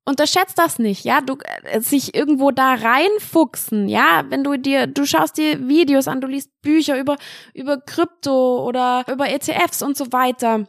Unterschätzt 0.08 0.60
das 0.60 0.78
nicht, 0.78 1.04
ja, 1.04 1.20
du 1.20 1.36
äh, 1.64 1.82
sich 1.82 2.14
irgendwo 2.14 2.52
da 2.52 2.76
reinfuchsen, 2.76 3.90
ja, 3.90 4.24
wenn 4.30 4.44
du 4.44 4.56
dir 4.56 4.86
du 4.86 5.04
schaust 5.04 5.38
dir 5.38 5.68
Videos 5.68 6.08
an, 6.08 6.22
du 6.22 6.28
liest 6.28 6.52
Bücher 6.62 7.00
über 7.00 7.18
über 7.56 7.78
Krypto 7.82 8.64
oder 8.64 9.04
über 9.12 9.30
ETFs 9.30 9.82
und 9.82 9.98
so 9.98 10.12
weiter. 10.12 10.68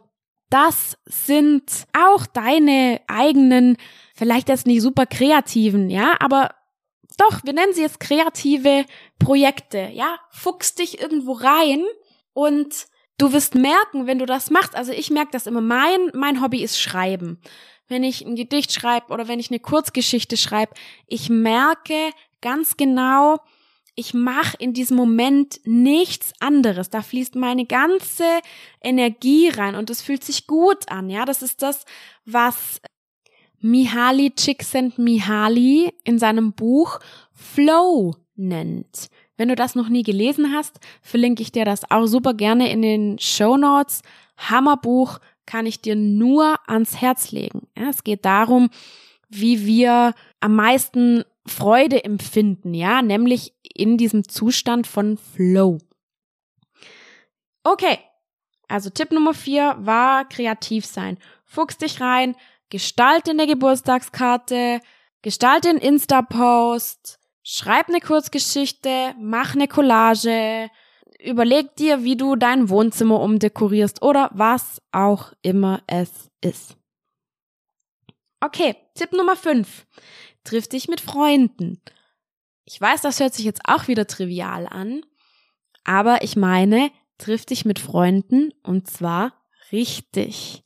Das 0.49 0.97
sind 1.05 1.85
auch 1.93 2.25
deine 2.25 3.01
eigenen, 3.07 3.77
vielleicht 4.15 4.49
jetzt 4.49 4.65
nicht 4.65 4.81
super 4.81 5.05
kreativen, 5.05 5.91
ja, 5.91 6.15
aber 6.19 6.49
doch, 7.17 7.43
wir 7.43 7.53
nennen 7.53 7.73
sie 7.73 7.81
jetzt 7.81 7.99
kreative 7.99 8.85
Projekte, 9.19 9.89
ja, 9.93 10.17
fuchs 10.31 10.73
dich 10.73 10.99
irgendwo 10.99 11.33
rein 11.33 11.83
und 12.33 12.87
du 13.17 13.33
wirst 13.33 13.55
merken, 13.55 14.07
wenn 14.07 14.19
du 14.19 14.25
das 14.25 14.49
machst, 14.49 14.75
also 14.75 14.91
ich 14.91 15.11
merke 15.11 15.31
das 15.31 15.47
immer, 15.47 15.61
mein, 15.61 16.11
mein 16.13 16.41
Hobby 16.41 16.63
ist 16.63 16.79
Schreiben. 16.79 17.39
Wenn 17.87 18.03
ich 18.03 18.25
ein 18.25 18.35
Gedicht 18.35 18.73
schreibe 18.73 19.13
oder 19.13 19.27
wenn 19.27 19.39
ich 19.39 19.49
eine 19.49 19.59
Kurzgeschichte 19.59 20.37
schreibe, 20.37 20.73
ich 21.07 21.29
merke 21.29 22.11
ganz 22.41 22.77
genau, 22.77 23.39
ich 23.95 24.13
mache 24.13 24.55
in 24.59 24.73
diesem 24.73 24.95
Moment 24.95 25.59
nichts 25.63 26.31
anderes. 26.39 26.89
Da 26.89 27.01
fließt 27.01 27.35
meine 27.35 27.65
ganze 27.65 28.25
Energie 28.81 29.49
rein 29.49 29.75
und 29.75 29.89
es 29.89 30.01
fühlt 30.01 30.23
sich 30.23 30.45
gut 30.45 30.89
an. 30.89 31.09
Ja, 31.09 31.25
das 31.25 31.41
ist 31.41 31.63
das, 31.63 31.85
was 32.25 32.79
Mihaly 33.59 34.35
Csikszentmihalyi 34.35 35.93
in 36.03 36.19
seinem 36.19 36.53
Buch 36.53 36.99
Flow 37.33 38.15
nennt. 38.35 39.09
Wenn 39.35 39.49
du 39.49 39.55
das 39.55 39.73
noch 39.73 39.89
nie 39.89 40.03
gelesen 40.03 40.53
hast, 40.53 40.79
verlinke 41.01 41.41
ich 41.41 41.51
dir 41.51 41.65
das 41.65 41.89
auch 41.89 42.05
super 42.05 42.33
gerne 42.33 42.71
in 42.71 42.81
den 42.81 43.19
Show 43.19 43.57
Notes. 43.57 44.01
Hammerbuch 44.37 45.19
kann 45.47 45.65
ich 45.65 45.81
dir 45.81 45.95
nur 45.95 46.59
ans 46.67 47.01
Herz 47.01 47.31
legen. 47.31 47.67
Ja, 47.75 47.89
es 47.89 48.03
geht 48.03 48.25
darum, 48.25 48.69
wie 49.29 49.65
wir 49.65 50.13
am 50.39 50.55
meisten 50.55 51.23
Freude 51.47 52.03
empfinden, 52.03 52.73
ja, 52.73 53.01
nämlich 53.01 53.53
in 53.63 53.97
diesem 53.97 54.27
Zustand 54.27 54.85
von 54.85 55.17
Flow. 55.17 55.79
Okay, 57.63 57.97
also 58.67 58.89
Tipp 58.89 59.11
Nummer 59.11 59.33
vier 59.33 59.75
war 59.79 60.27
kreativ 60.27 60.85
sein. 60.85 61.17
Fuchs 61.45 61.77
dich 61.77 62.01
rein, 62.01 62.35
gestalte 62.69 63.31
eine 63.31 63.47
Geburtstagskarte, 63.47 64.81
gestalte 65.21 65.69
einen 65.69 65.79
Insta-Post, 65.79 67.19
schreib 67.43 67.87
eine 67.87 68.01
Kurzgeschichte, 68.01 69.15
mach 69.19 69.55
eine 69.55 69.67
Collage, 69.67 70.69
überleg 71.19 71.75
dir, 71.75 72.03
wie 72.03 72.17
du 72.17 72.35
dein 72.35 72.69
Wohnzimmer 72.69 73.19
umdekorierst 73.21 74.01
oder 74.01 74.29
was 74.33 74.81
auch 74.91 75.33
immer 75.41 75.81
es 75.87 76.29
ist. 76.41 76.77
Okay, 78.39 78.75
Tipp 78.93 79.13
Nummer 79.13 79.35
5. 79.35 79.87
Triff 80.43 80.67
dich 80.67 80.87
mit 80.87 81.01
Freunden. 81.01 81.81
Ich 82.65 82.79
weiß, 82.79 83.01
das 83.01 83.19
hört 83.19 83.33
sich 83.33 83.45
jetzt 83.45 83.61
auch 83.65 83.87
wieder 83.87 84.07
trivial 84.07 84.67
an, 84.67 85.01
aber 85.83 86.23
ich 86.23 86.35
meine, 86.35 86.91
triff 87.17 87.45
dich 87.45 87.65
mit 87.65 87.79
Freunden 87.79 88.51
und 88.61 88.89
zwar 88.89 89.33
richtig. 89.71 90.61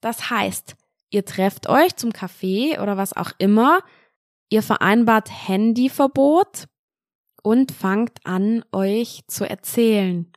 Das 0.00 0.30
heißt, 0.30 0.76
ihr 1.10 1.24
trefft 1.24 1.68
euch 1.68 1.96
zum 1.96 2.12
Kaffee 2.12 2.78
oder 2.78 2.96
was 2.96 3.16
auch 3.16 3.32
immer, 3.38 3.80
ihr 4.50 4.62
vereinbart 4.62 5.30
Handyverbot 5.48 6.68
und 7.42 7.72
fangt 7.72 8.18
an, 8.24 8.64
euch 8.72 9.22
zu 9.26 9.48
erzählen 9.48 10.30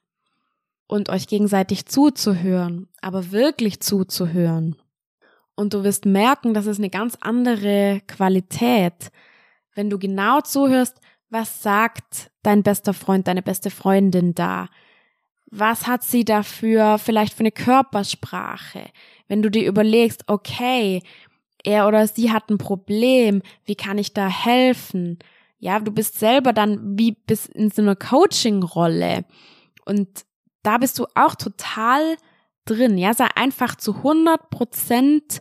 und 0.87 1.09
euch 1.09 1.27
gegenseitig 1.27 1.85
zuzuhören, 1.85 2.87
aber 3.01 3.31
wirklich 3.31 3.79
zuzuhören. 3.79 4.75
Und 5.55 5.73
du 5.73 5.83
wirst 5.83 6.05
merken, 6.05 6.53
das 6.53 6.65
ist 6.65 6.79
eine 6.79 6.89
ganz 6.89 7.17
andere 7.21 8.01
Qualität, 8.07 9.11
wenn 9.75 9.89
du 9.89 9.97
genau 9.97 10.41
zuhörst, 10.41 10.99
was 11.29 11.63
sagt 11.63 12.31
dein 12.43 12.61
bester 12.61 12.93
Freund, 12.93 13.27
deine 13.27 13.41
beste 13.41 13.71
Freundin 13.71 14.35
da? 14.35 14.69
Was 15.47 15.87
hat 15.87 16.03
sie 16.03 16.25
dafür 16.25 16.99
vielleicht 16.99 17.33
für 17.33 17.41
eine 17.41 17.51
Körpersprache? 17.51 18.89
Wenn 19.27 19.41
du 19.41 19.49
dir 19.49 19.67
überlegst, 19.67 20.25
okay, 20.27 21.01
er 21.63 21.87
oder 21.87 22.07
sie 22.07 22.31
hat 22.31 22.49
ein 22.49 22.57
Problem, 22.57 23.41
wie 23.65 23.75
kann 23.75 23.97
ich 23.97 24.13
da 24.13 24.27
helfen? 24.27 25.17
Ja, 25.63 25.79
du 25.79 25.91
bist 25.91 26.19
selber 26.19 26.51
dann 26.51 26.97
wie 26.99 27.13
bis 27.13 27.45
in 27.45 27.71
so 27.71 27.81
einer 27.81 27.95
Coaching-Rolle. 27.95 29.23
Und 29.85 30.09
da 30.61 30.77
bist 30.77 30.99
du 30.99 31.05
auch 31.15 31.35
total 31.35 32.17
drin. 32.65 32.97
Ja, 32.97 33.13
sei 33.13 33.27
einfach 33.35 33.77
zu 33.77 33.95
100 33.95 34.49
Prozent 34.49 35.39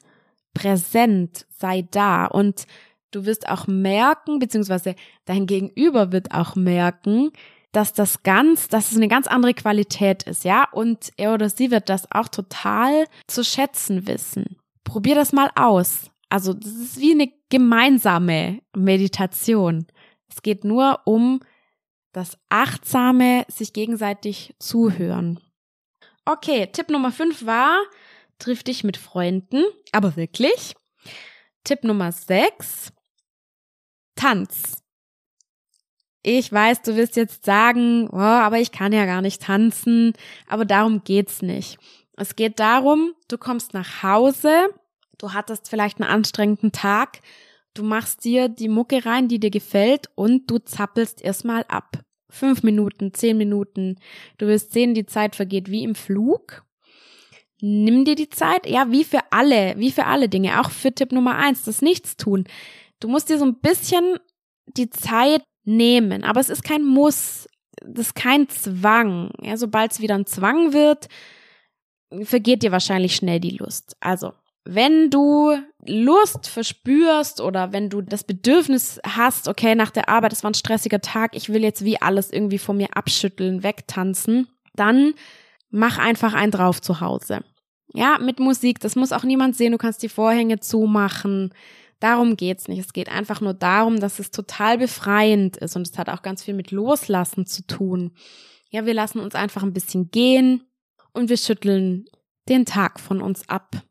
präsent, 0.54 1.46
sei 1.50 1.88
da. 1.90 2.26
Und 2.26 2.68
du 3.10 3.26
wirst 3.26 3.48
auch 3.48 3.66
merken, 3.66 4.38
beziehungsweise 4.38 4.94
dein 5.24 5.46
Gegenüber 5.46 6.12
wird 6.12 6.32
auch 6.32 6.54
merken, 6.54 7.32
dass 7.72 7.92
das 7.92 8.22
ganz, 8.22 8.68
dass 8.68 8.92
es 8.92 8.96
eine 8.96 9.08
ganz 9.08 9.26
andere 9.26 9.54
Qualität 9.54 10.22
ist, 10.22 10.44
ja. 10.44 10.68
Und 10.70 11.10
er 11.16 11.34
oder 11.34 11.48
sie 11.48 11.72
wird 11.72 11.88
das 11.88 12.06
auch 12.12 12.28
total 12.28 13.06
zu 13.26 13.42
schätzen 13.42 14.06
wissen. 14.06 14.56
Probier 14.84 15.16
das 15.16 15.32
mal 15.32 15.50
aus. 15.56 16.12
Also, 16.28 16.54
das 16.54 16.70
ist 16.70 17.00
wie 17.00 17.10
eine 17.10 17.32
gemeinsame 17.50 18.60
Meditation. 18.72 19.86
Es 20.32 20.42
geht 20.42 20.64
nur 20.64 21.00
um 21.04 21.40
das 22.12 22.38
achtsame 22.48 23.44
sich 23.48 23.72
gegenseitig 23.72 24.54
zuhören. 24.58 25.40
Okay, 26.24 26.68
Tipp 26.72 26.88
Nummer 26.88 27.12
5 27.12 27.44
war, 27.46 27.82
triff 28.38 28.62
dich 28.62 28.84
mit 28.84 28.96
Freunden, 28.96 29.64
aber 29.92 30.16
wirklich. 30.16 30.74
Tipp 31.64 31.84
Nummer 31.84 32.12
6, 32.12 32.92
Tanz. 34.14 34.82
Ich 36.22 36.52
weiß, 36.52 36.82
du 36.82 36.96
wirst 36.96 37.16
jetzt 37.16 37.44
sagen, 37.44 38.08
oh, 38.10 38.16
aber 38.16 38.58
ich 38.58 38.72
kann 38.72 38.92
ja 38.92 39.06
gar 39.06 39.22
nicht 39.22 39.42
tanzen, 39.42 40.12
aber 40.46 40.64
darum 40.64 41.02
geht's 41.02 41.42
nicht. 41.42 41.78
Es 42.16 42.36
geht 42.36 42.60
darum, 42.60 43.14
du 43.28 43.38
kommst 43.38 43.74
nach 43.74 44.02
Hause, 44.02 44.68
du 45.18 45.32
hattest 45.32 45.68
vielleicht 45.68 46.00
einen 46.00 46.10
anstrengenden 46.10 46.70
Tag 46.72 47.20
Du 47.74 47.82
machst 47.82 48.24
dir 48.24 48.48
die 48.48 48.68
Mucke 48.68 49.04
rein, 49.04 49.28
die 49.28 49.40
dir 49.40 49.50
gefällt 49.50 50.10
und 50.14 50.50
du 50.50 50.58
zappelst 50.58 51.22
erstmal 51.22 51.64
ab. 51.68 52.02
Fünf 52.28 52.62
Minuten, 52.62 53.14
zehn 53.14 53.36
Minuten. 53.36 53.96
Du 54.38 54.46
wirst 54.46 54.72
sehen, 54.72 54.94
die 54.94 55.06
Zeit 55.06 55.36
vergeht 55.36 55.70
wie 55.70 55.84
im 55.84 55.94
Flug. 55.94 56.64
Nimm 57.60 58.04
dir 58.04 58.16
die 58.16 58.28
Zeit, 58.28 58.66
ja, 58.66 58.90
wie 58.90 59.04
für 59.04 59.20
alle, 59.30 59.74
wie 59.78 59.92
für 59.92 60.06
alle 60.06 60.28
Dinge, 60.28 60.60
auch 60.60 60.70
für 60.70 60.92
Tipp 60.92 61.12
Nummer 61.12 61.36
eins, 61.36 61.64
das 61.64 61.80
Nichtstun. 61.80 62.44
Du 63.00 63.08
musst 63.08 63.28
dir 63.28 63.38
so 63.38 63.44
ein 63.44 63.60
bisschen 63.60 64.18
die 64.66 64.90
Zeit 64.90 65.42
nehmen, 65.64 66.24
aber 66.24 66.40
es 66.40 66.48
ist 66.48 66.64
kein 66.64 66.84
Muss, 66.84 67.48
das 67.84 68.08
ist 68.08 68.14
kein 68.14 68.48
Zwang. 68.48 69.30
Ja, 69.40 69.56
sobald 69.56 69.92
es 69.92 70.00
wieder 70.00 70.14
ein 70.14 70.26
Zwang 70.26 70.72
wird, 70.72 71.08
vergeht 72.22 72.62
dir 72.62 72.72
wahrscheinlich 72.72 73.14
schnell 73.16 73.40
die 73.40 73.56
Lust. 73.56 73.96
Also, 74.00 74.32
wenn 74.64 75.10
du 75.10 75.56
Lust 75.84 76.48
verspürst 76.48 77.40
oder 77.40 77.72
wenn 77.72 77.90
du 77.90 78.00
das 78.00 78.24
Bedürfnis 78.24 79.00
hast, 79.04 79.48
okay, 79.48 79.74
nach 79.74 79.90
der 79.90 80.08
Arbeit, 80.08 80.32
es 80.32 80.44
war 80.44 80.50
ein 80.50 80.54
stressiger 80.54 81.00
Tag, 81.00 81.34
ich 81.34 81.48
will 81.48 81.62
jetzt 81.62 81.84
wie 81.84 82.00
alles 82.00 82.32
irgendwie 82.32 82.58
von 82.58 82.76
mir 82.76 82.96
abschütteln, 82.96 83.62
wegtanzen, 83.62 84.48
dann 84.74 85.14
mach 85.70 85.98
einfach 85.98 86.34
einen 86.34 86.52
drauf 86.52 86.80
zu 86.80 87.00
Hause. 87.00 87.42
Ja, 87.92 88.18
mit 88.18 88.38
Musik, 88.38 88.78
das 88.80 88.96
muss 88.96 89.12
auch 89.12 89.24
niemand 89.24 89.56
sehen, 89.56 89.72
du 89.72 89.78
kannst 89.78 90.02
die 90.02 90.08
Vorhänge 90.08 90.60
zumachen. 90.60 91.52
Darum 92.00 92.36
geht's 92.36 92.68
nicht. 92.68 92.78
Es 92.78 92.92
geht 92.92 93.08
einfach 93.08 93.40
nur 93.40 93.54
darum, 93.54 94.00
dass 94.00 94.18
es 94.18 94.30
total 94.30 94.78
befreiend 94.78 95.56
ist 95.58 95.76
und 95.76 95.86
es 95.86 95.98
hat 95.98 96.08
auch 96.08 96.22
ganz 96.22 96.42
viel 96.42 96.54
mit 96.54 96.70
Loslassen 96.70 97.46
zu 97.46 97.66
tun. 97.66 98.12
Ja, 98.70 98.86
wir 98.86 98.94
lassen 98.94 99.20
uns 99.20 99.34
einfach 99.34 99.62
ein 99.62 99.74
bisschen 99.74 100.10
gehen 100.10 100.62
und 101.12 101.28
wir 101.28 101.36
schütteln 101.36 102.06
den 102.48 102.64
Tag 102.64 102.98
von 102.98 103.20
uns 103.20 103.48
ab 103.48 103.82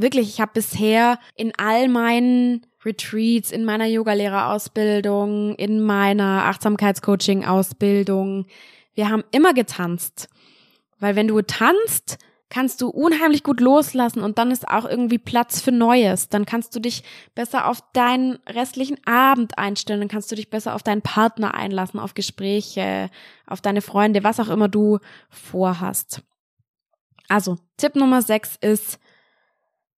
wirklich, 0.00 0.28
ich 0.28 0.40
habe 0.40 0.52
bisher 0.54 1.18
in 1.34 1.52
all 1.56 1.88
meinen 1.88 2.64
Retreats, 2.84 3.50
in 3.50 3.64
meiner 3.64 3.86
Yogalehrerausbildung, 3.86 5.56
in 5.56 5.82
meiner 5.82 6.44
Achtsamkeitscoaching-Ausbildung, 6.46 8.46
wir 8.94 9.08
haben 9.08 9.24
immer 9.30 9.54
getanzt. 9.54 10.28
Weil 10.98 11.16
wenn 11.16 11.28
du 11.28 11.40
tanzt, 11.42 12.18
kannst 12.50 12.80
du 12.80 12.88
unheimlich 12.88 13.42
gut 13.42 13.60
loslassen 13.60 14.22
und 14.22 14.38
dann 14.38 14.50
ist 14.50 14.68
auch 14.68 14.84
irgendwie 14.84 15.18
Platz 15.18 15.60
für 15.60 15.72
Neues. 15.72 16.28
Dann 16.28 16.46
kannst 16.46 16.74
du 16.74 16.80
dich 16.80 17.02
besser 17.34 17.66
auf 17.66 17.82
deinen 17.92 18.38
restlichen 18.48 18.98
Abend 19.06 19.58
einstellen, 19.58 20.00
dann 20.00 20.08
kannst 20.08 20.32
du 20.32 20.36
dich 20.36 20.50
besser 20.50 20.74
auf 20.74 20.82
deinen 20.82 21.02
Partner 21.02 21.54
einlassen, 21.54 22.00
auf 22.00 22.14
Gespräche, 22.14 23.10
auf 23.46 23.60
deine 23.60 23.82
Freunde, 23.82 24.24
was 24.24 24.40
auch 24.40 24.48
immer 24.48 24.68
du 24.68 24.98
vorhast. 25.28 26.22
Also, 27.28 27.58
Tipp 27.76 27.94
Nummer 27.94 28.22
6 28.22 28.56
ist, 28.62 28.98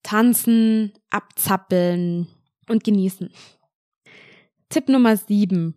tanzen, 0.03 0.93
abzappeln 1.11 2.29
und 2.69 2.85
genießen. 2.85 3.31
Tipp 4.69 4.89
Nummer 4.89 5.17
sieben. 5.17 5.75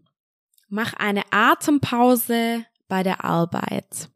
Mach 0.69 0.93
eine 0.93 1.23
Atempause 1.31 2.65
bei 2.87 3.03
der 3.03 3.23
Arbeit. 3.23 4.09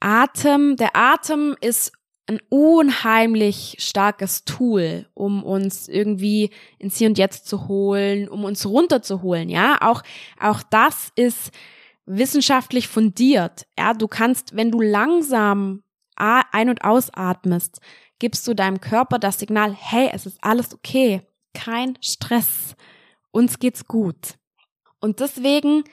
Atem, 0.00 0.76
der 0.76 0.96
Atem 0.96 1.56
ist 1.60 1.92
ein 2.26 2.40
unheimlich 2.48 3.76
starkes 3.78 4.44
Tool, 4.44 5.06
um 5.14 5.42
uns 5.42 5.88
irgendwie 5.88 6.50
ins 6.78 6.96
Hier 6.96 7.08
und 7.08 7.18
Jetzt 7.18 7.46
zu 7.46 7.68
holen, 7.68 8.28
um 8.28 8.44
uns 8.44 8.64
runterzuholen, 8.66 9.48
ja? 9.48 9.78
Auch, 9.80 10.02
auch 10.40 10.62
das 10.62 11.10
ist 11.16 11.50
wissenschaftlich 12.06 12.88
fundiert. 12.88 13.66
Ja, 13.78 13.94
du 13.94 14.08
kannst, 14.08 14.56
wenn 14.56 14.70
du 14.70 14.80
langsam 14.80 15.82
ein- 16.16 16.68
und 16.68 16.84
ausatmest, 16.84 17.80
gibst 18.24 18.48
du 18.48 18.54
deinem 18.54 18.80
Körper 18.80 19.18
das 19.18 19.38
Signal, 19.38 19.76
hey, 19.78 20.08
es 20.10 20.24
ist 20.24 20.38
alles 20.40 20.72
okay, 20.72 21.20
kein 21.52 21.98
Stress, 22.00 22.74
uns 23.32 23.58
geht's 23.58 23.86
gut. 23.86 24.38
Und 24.98 25.20
deswegen 25.20 25.84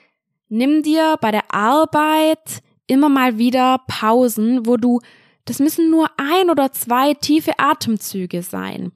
nimm 0.48 0.82
dir 0.82 1.18
bei 1.20 1.32
der 1.32 1.54
Arbeit 1.54 2.64
immer 2.88 3.10
mal 3.10 3.38
wieder 3.38 3.82
Pausen, 3.86 4.66
wo 4.66 4.78
du, 4.78 5.02
das 5.44 5.60
müssen 5.60 5.92
nur 5.92 6.10
ein 6.16 6.50
oder 6.50 6.72
zwei 6.72 7.14
tiefe 7.16 7.60
Atemzüge 7.60 8.44
sein. 8.44 8.94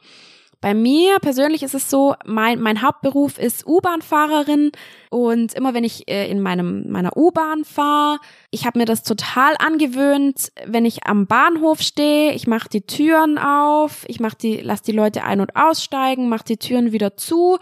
Bei 0.65 0.73
mir 0.73 1.19
persönlich 1.19 1.61
ist 1.61 1.75
es 1.75 1.91
so, 1.91 2.15
mein, 2.25 2.59
mein 2.59 2.81
Hauptberuf 2.81 3.37
ist 3.37 3.67
U-Bahn-Fahrerin 3.67 4.71
und 5.11 5.53
immer 5.53 5.75
wenn 5.75 5.83
ich 5.83 6.07
äh, 6.07 6.27
in 6.27 6.41
meinem, 6.41 6.89
meiner 6.89 7.15
U-Bahn 7.15 7.65
fahre, 7.65 8.17
ich 8.49 8.65
habe 8.65 8.79
mir 8.79 8.85
das 8.85 9.03
total 9.03 9.53
angewöhnt, 9.59 10.51
wenn 10.65 10.83
ich 10.83 11.05
am 11.05 11.27
Bahnhof 11.27 11.81
stehe, 11.81 12.33
ich 12.33 12.47
mache 12.47 12.67
die 12.67 12.81
Türen 12.81 13.37
auf, 13.37 14.05
ich 14.07 14.19
mach 14.19 14.33
die, 14.33 14.55
lass 14.55 14.81
die 14.81 14.91
Leute 14.91 15.23
ein- 15.23 15.39
und 15.39 15.55
aussteigen, 15.55 16.29
mache 16.29 16.45
die 16.45 16.57
Türen 16.57 16.91
wieder 16.91 17.15
zu 17.15 17.59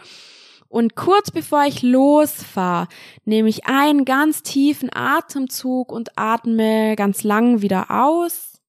und 0.69 0.95
kurz 0.95 1.29
bevor 1.29 1.65
ich 1.65 1.81
losfahre, 1.81 2.87
nehme 3.25 3.49
ich 3.49 3.65
einen 3.65 4.05
ganz 4.05 4.43
tiefen 4.43 4.89
Atemzug 4.93 5.91
und 5.91 6.17
atme 6.17 6.95
ganz 6.95 7.23
lang 7.23 7.61
wieder 7.61 7.91
aus. 7.91 8.61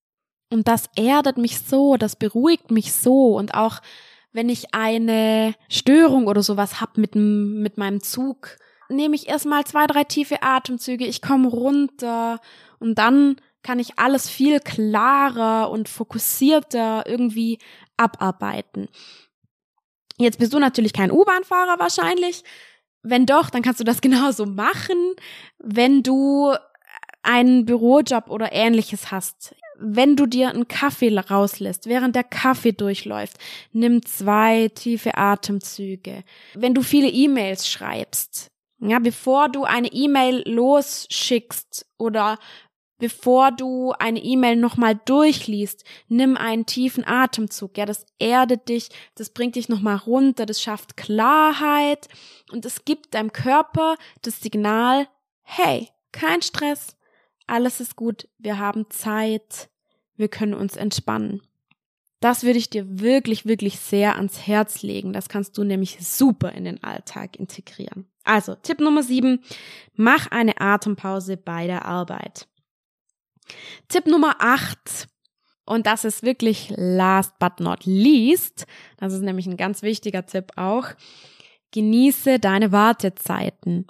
Und 0.51 0.66
das 0.66 0.87
erdet 0.97 1.38
mich 1.38 1.61
so, 1.61 1.97
das 1.97 2.16
beruhigt 2.16 2.73
mich 2.73 2.92
so 2.92 3.37
und 3.37 3.55
auch 3.55 3.81
wenn 4.35 4.49
ich 4.49 4.75
eine 4.75 5.55
Störung 5.70 6.27
oder 6.27 6.42
sowas 6.42 6.81
hab 6.81 6.99
mit, 6.99 7.14
mit 7.14 7.79
meinem 7.79 8.03
Zug, 8.03 8.59
nehme 8.88 9.14
ich 9.14 9.29
erstmal 9.29 9.64
zwei, 9.64 9.87
drei 9.87 10.05
tiefe 10.05 10.42
Atemzüge, 10.42 11.07
ich 11.07 11.23
komme 11.23 11.49
runter 11.49 12.40
und 12.81 12.99
dann 12.99 13.37
kann 13.62 13.79
ich 13.79 13.99
alles 13.99 14.29
viel 14.29 14.61
klarer 14.61 15.70
und 15.70 15.88
fokussierter 15.88 17.05
irgendwie 17.07 17.59
abarbeiten. 17.97 18.88
Jetzt 20.18 20.38
bist 20.38 20.53
du 20.53 20.59
natürlich 20.59 20.92
kein 20.92 21.12
U-Bahn-Fahrer 21.12 21.79
wahrscheinlich. 21.79 22.42
Wenn 23.03 23.27
doch, 23.27 23.51
dann 23.51 23.62
kannst 23.62 23.81
du 23.81 23.85
das 23.85 24.01
genauso 24.03 24.47
machen, 24.47 25.14
wenn 25.59 26.03
du 26.03 26.55
einen 27.23 27.64
Bürojob 27.64 28.29
oder 28.29 28.53
ähnliches 28.53 29.12
hast 29.12 29.55
wenn 29.78 30.16
du 30.16 30.26
dir 30.26 30.50
einen 30.50 30.68
Kaffee 30.68 31.16
rauslässt, 31.16 31.87
während 31.87 32.16
der 32.16 32.24
Kaffee 32.24 32.72
durchläuft, 32.72 33.38
nimm 33.72 34.04
zwei 34.04 34.68
tiefe 34.68 35.16
Atemzüge. 35.16 36.24
Wenn 36.54 36.74
du 36.74 36.82
viele 36.82 37.08
E-Mails 37.08 37.68
schreibst, 37.68 38.50
ja, 38.80 38.98
bevor 38.98 39.48
du 39.48 39.64
eine 39.64 39.88
E-Mail 39.88 40.42
losschickst 40.46 41.87
oder 41.98 42.38
bevor 42.98 43.50
du 43.50 43.92
eine 43.98 44.22
E-Mail 44.22 44.56
nochmal 44.56 44.98
durchliest, 45.04 45.84
nimm 46.08 46.37
einen 46.37 46.66
tiefen 46.66 47.06
Atemzug. 47.06 47.76
Ja, 47.76 47.87
das 47.87 48.06
erdet 48.18 48.68
dich, 48.68 48.88
das 49.14 49.30
bringt 49.30 49.56
dich 49.56 49.68
nochmal 49.68 49.96
runter, 49.96 50.46
das 50.46 50.62
schafft 50.62 50.96
Klarheit 50.96 52.08
und 52.52 52.64
es 52.64 52.84
gibt 52.84 53.14
deinem 53.14 53.32
Körper 53.32 53.96
das 54.22 54.40
Signal, 54.40 55.08
hey, 55.42 55.88
kein 56.12 56.42
Stress, 56.42 56.96
alles 57.46 57.80
ist 57.80 57.96
gut, 57.96 58.28
wir 58.38 58.59
haben 58.59 58.90
Zeit, 58.90 59.68
wir 60.16 60.28
können 60.28 60.54
uns 60.54 60.76
entspannen. 60.76 61.42
Das 62.20 62.42
würde 62.42 62.59
ich 62.59 62.70
dir 62.70 63.00
wirklich, 63.00 63.44
wirklich 63.44 63.78
sehr 63.78 64.16
ans 64.16 64.46
Herz 64.46 64.83
legen. 64.83 65.12
Das 65.12 65.28
kannst 65.28 65.59
du 65.59 65.64
nämlich 65.64 65.98
super 66.00 66.52
in 66.52 66.64
den 66.64 66.83
Alltag 66.83 67.37
integrieren. 67.37 68.07
Also, 68.22 68.54
Tipp 68.54 68.80
Nummer 68.80 69.02
sieben, 69.02 69.44
mach 69.94 70.30
eine 70.30 70.59
Atempause 70.59 71.37
bei 71.37 71.66
der 71.66 71.85
Arbeit. 71.85 72.48
Tipp 73.88 74.07
Nummer 74.07 74.37
acht, 74.38 75.09
und 75.66 75.87
das 75.87 76.04
ist 76.04 76.22
wirklich 76.22 76.72
last 76.76 77.38
but 77.38 77.61
not 77.61 77.85
least, 77.85 78.66
das 78.96 79.12
ist 79.12 79.20
nämlich 79.20 79.46
ein 79.46 79.59
ganz 79.59 79.83
wichtiger 79.83 80.24
Tipp 80.24 80.52
auch, 80.57 80.88
genieße 81.72 82.38
deine 82.38 82.72
Wartezeiten. 82.72 83.87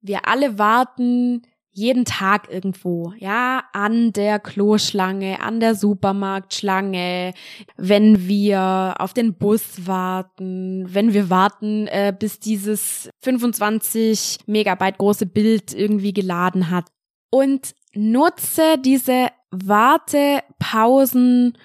Wir 0.00 0.26
alle 0.26 0.58
warten 0.58 1.42
jeden 1.72 2.04
Tag 2.04 2.50
irgendwo, 2.50 3.12
ja, 3.18 3.64
an 3.72 4.12
der 4.12 4.38
Kloschlange, 4.38 5.40
an 5.40 5.60
der 5.60 5.74
Supermarktschlange, 5.74 7.32
wenn 7.76 8.26
wir 8.26 8.96
auf 8.98 9.14
den 9.14 9.34
Bus 9.34 9.86
warten, 9.86 10.92
wenn 10.92 11.14
wir 11.14 11.30
warten, 11.30 11.86
äh, 11.86 12.12
bis 12.16 12.40
dieses 12.40 13.08
25 13.20 14.38
Megabyte 14.46 14.98
große 14.98 15.26
Bild 15.26 15.72
irgendwie 15.72 16.12
geladen 16.12 16.70
hat. 16.70 16.86
Und 17.30 17.74
nutze 17.94 18.76
diese 18.78 19.28
Wartepausen 19.50 21.56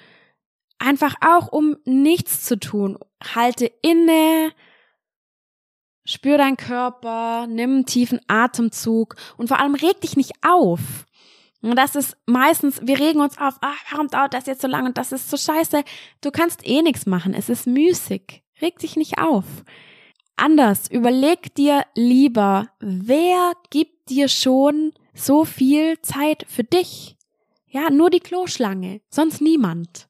einfach 0.80 1.16
auch, 1.22 1.52
um 1.52 1.76
nichts 1.86 2.44
zu 2.44 2.60
tun. 2.60 2.98
Halte 3.34 3.72
inne, 3.82 4.52
Spür 6.06 6.38
deinen 6.38 6.58
Körper, 6.58 7.48
nimm 7.48 7.72
einen 7.72 7.86
tiefen 7.86 8.22
Atemzug 8.28 9.16
und 9.38 9.48
vor 9.48 9.60
allem 9.60 9.76
reg 9.76 10.00
dich 10.02 10.16
nicht 10.16 10.34
auf. 10.44 11.06
Und 11.62 11.76
das 11.76 11.96
ist 11.96 12.16
meistens, 12.28 12.80
wir 12.84 13.00
regen 13.00 13.22
uns 13.22 13.40
auf, 13.40 13.56
ach, 13.62 13.78
warum 13.90 14.08
dauert 14.08 14.36
das 14.36 14.46
jetzt 14.46 14.62
so 14.62 14.68
lange 14.68 14.88
und 14.88 15.00
das 15.00 15.12
ist 15.12 15.32
so 15.32 15.36
scheiße. 15.36 15.84
Du 16.22 16.30
kannst 16.30 16.66
eh 16.66 16.84
nichts 16.84 17.08
machen, 17.08 17.34
es 17.34 17.50
ist 17.50 17.66
müßig. 17.66 18.44
Reg 18.62 18.78
dich 18.78 18.96
nicht 18.96 19.18
auf. 19.18 19.46
Anders, 20.38 20.88
überleg 20.90 21.56
dir 21.56 21.84
lieber, 21.96 22.70
wer 22.80 23.54
gibt 23.72 24.10
dir 24.10 24.28
schon 24.28 24.94
so 25.16 25.44
viel 25.44 26.00
Zeit 26.02 26.46
für 26.48 26.64
dich? 26.64 27.18
Ja, 27.68 27.90
nur 27.90 28.12
die 28.12 28.20
Kloschlange, 28.20 29.02
sonst 29.10 29.42
niemand. 29.42 30.08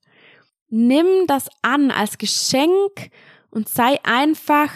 Nimm 0.68 1.08
das 1.28 1.48
an 1.62 1.90
als 1.90 2.18
Geschenk 2.18 3.12
und 3.50 3.70
sei 3.70 3.98
einfach 4.04 4.72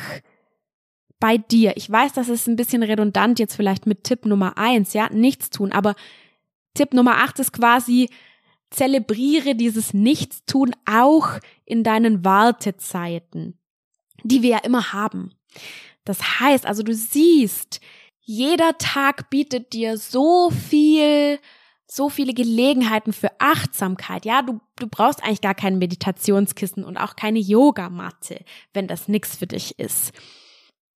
bei 1.19 1.37
dir. 1.37 1.75
Ich 1.75 1.89
weiß, 1.89 2.13
das 2.13 2.29
ist 2.29 2.47
ein 2.47 2.55
bisschen 2.55 2.83
redundant 2.83 3.39
jetzt 3.39 3.55
vielleicht 3.55 3.85
mit 3.85 4.03
Tipp 4.03 4.25
Nummer 4.25 4.57
eins, 4.57 4.93
ja, 4.93 5.09
nichts 5.11 5.49
tun, 5.49 5.71
aber 5.71 5.95
Tipp 6.73 6.93
Nummer 6.93 7.17
acht 7.17 7.39
ist 7.39 7.51
quasi, 7.51 8.09
zelebriere 8.69 9.55
dieses 9.55 9.93
Nichtstun 9.93 10.75
auch 10.85 11.39
in 11.65 11.83
deinen 11.83 12.23
Wartezeiten, 12.23 13.57
die 14.23 14.41
wir 14.41 14.49
ja 14.49 14.57
immer 14.59 14.93
haben. 14.93 15.31
Das 16.05 16.39
heißt, 16.39 16.65
also 16.65 16.83
du 16.83 16.93
siehst, 16.93 17.81
jeder 18.21 18.77
Tag 18.77 19.29
bietet 19.29 19.73
dir 19.73 19.97
so 19.97 20.51
viel 20.51 21.39
so 21.91 22.07
viele 22.09 22.35
Gelegenheiten 22.35 23.13
für 23.13 23.31
Achtsamkeit. 23.39 24.23
Ja, 24.23 24.43
du, 24.43 24.61
du 24.75 24.87
brauchst 24.87 25.23
eigentlich 25.23 25.41
gar 25.41 25.55
kein 25.55 25.79
Meditationskissen 25.79 26.83
und 26.83 26.97
auch 26.97 27.15
keine 27.15 27.39
Yogamatte, 27.39 28.45
wenn 28.73 28.87
das 28.87 29.07
nix 29.07 29.35
für 29.35 29.47
dich 29.47 29.79
ist. 29.79 30.13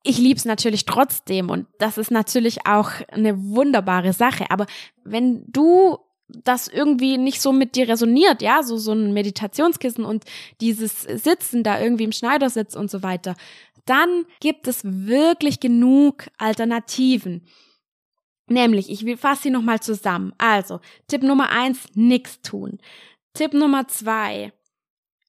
Ich 0.03 0.17
lieb's 0.17 0.45
natürlich 0.45 0.85
trotzdem 0.85 1.49
und 1.49 1.65
das 1.79 1.97
ist 1.97 2.11
natürlich 2.11 2.67
auch 2.67 2.91
eine 3.09 3.41
wunderbare 3.41 4.11
Sache. 4.13 4.51
Aber 4.51 4.65
wenn 5.03 5.45
du 5.47 5.97
das 6.27 6.67
irgendwie 6.67 7.17
nicht 7.17 7.41
so 7.41 7.51
mit 7.51 7.75
dir 7.75 7.87
resoniert, 7.87 8.41
ja, 8.41 8.63
so, 8.63 8.77
so 8.77 8.91
ein 8.91 9.13
Meditationskissen 9.13 10.03
und 10.03 10.25
dieses 10.61 11.01
Sitzen 11.01 11.63
da 11.63 11.79
irgendwie 11.79 12.03
im 12.03 12.11
Schneidersitz 12.11 12.75
und 12.75 12.89
so 12.91 13.03
weiter, 13.03 13.35
dann 13.85 14.25
gibt 14.39 14.67
es 14.67 14.81
wirklich 14.83 15.59
genug 15.59 16.27
Alternativen. 16.37 17.45
Nämlich, 18.47 18.89
ich 18.89 19.19
fasse 19.19 19.43
sie 19.43 19.49
nochmal 19.49 19.79
zusammen. 19.79 20.33
Also, 20.37 20.79
Tipp 21.07 21.23
Nummer 21.23 21.49
eins, 21.49 21.85
nix 21.93 22.41
tun. 22.41 22.79
Tipp 23.33 23.53
Nummer 23.53 23.87
zwei, 23.87 24.53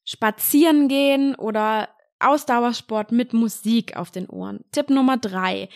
spazieren 0.05 0.89
gehen 0.89 1.35
oder 1.35 1.89
Ausdauersport 2.25 3.13
mit 3.13 3.33
Musik 3.33 3.97
auf 3.97 4.11
den 4.11 4.29
Ohren. 4.29 4.65
Tipp 4.73 4.91
Nummer 4.91 5.17
drei, 5.17 5.69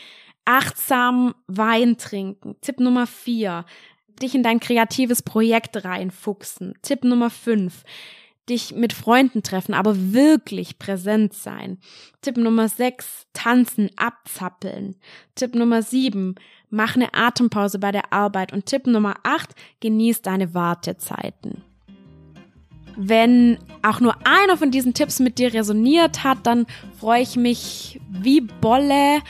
achtsam 0.44 1.34
Wein 1.46 1.98
trinken. 1.98 2.56
Tipp 2.60 2.80
Nummer 2.80 3.06
vier, 3.06 3.64
dich 4.20 4.34
in 4.34 4.42
dein 4.42 4.60
kreatives 4.60 5.22
Projekt 5.22 5.84
reinfuchsen. 5.84 6.74
Tipp 6.82 7.04
Nummer 7.04 7.30
fünf, 7.30 7.84
dich 8.48 8.74
mit 8.74 8.92
Freunden 8.92 9.42
treffen, 9.42 9.74
aber 9.74 10.12
wirklich 10.12 10.78
präsent 10.78 11.34
sein. 11.34 11.78
Tipp 12.20 12.36
Nummer 12.36 12.68
6, 12.68 13.26
tanzen, 13.32 13.90
abzappeln. 13.96 14.96
Tipp 15.34 15.54
Nummer 15.54 15.82
7, 15.82 16.34
mach 16.70 16.96
eine 16.96 17.14
Atempause 17.14 17.78
bei 17.78 17.92
der 17.92 18.12
Arbeit. 18.12 18.52
Und 18.52 18.66
Tipp 18.66 18.86
Nummer 18.86 19.16
8, 19.22 19.54
genieß 19.80 20.22
deine 20.22 20.54
Wartezeiten. 20.54 21.62
Wenn 23.00 23.58
auch 23.82 24.00
nur 24.00 24.16
einer 24.24 24.56
von 24.56 24.72
diesen 24.72 24.92
Tipps 24.92 25.20
mit 25.20 25.38
dir 25.38 25.54
resoniert 25.54 26.24
hat, 26.24 26.38
dann 26.42 26.66
freue 26.98 27.22
ich 27.22 27.36
mich 27.36 28.00
wie 28.10 28.40
Bolle 28.40 29.20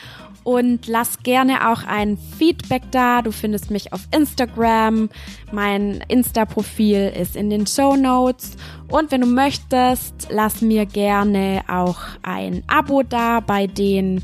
und 0.43 0.87
lass 0.87 1.19
gerne 1.19 1.69
auch 1.69 1.83
ein 1.83 2.17
Feedback 2.17 2.81
da. 2.89 3.21
Du 3.21 3.31
findest 3.31 3.69
mich 3.69 3.93
auf 3.93 4.07
Instagram. 4.11 5.09
Mein 5.51 6.03
Insta-Profil 6.07 7.13
ist 7.15 7.35
in 7.35 7.51
den 7.51 7.67
Show 7.67 7.95
Notes. 7.95 8.57
Und 8.89 9.11
wenn 9.11 9.21
du 9.21 9.27
möchtest, 9.27 10.29
lass 10.31 10.61
mir 10.61 10.87
gerne 10.87 11.61
auch 11.67 11.99
ein 12.23 12.63
Abo 12.65 13.03
da 13.03 13.39
bei 13.39 13.67
den 13.67 14.23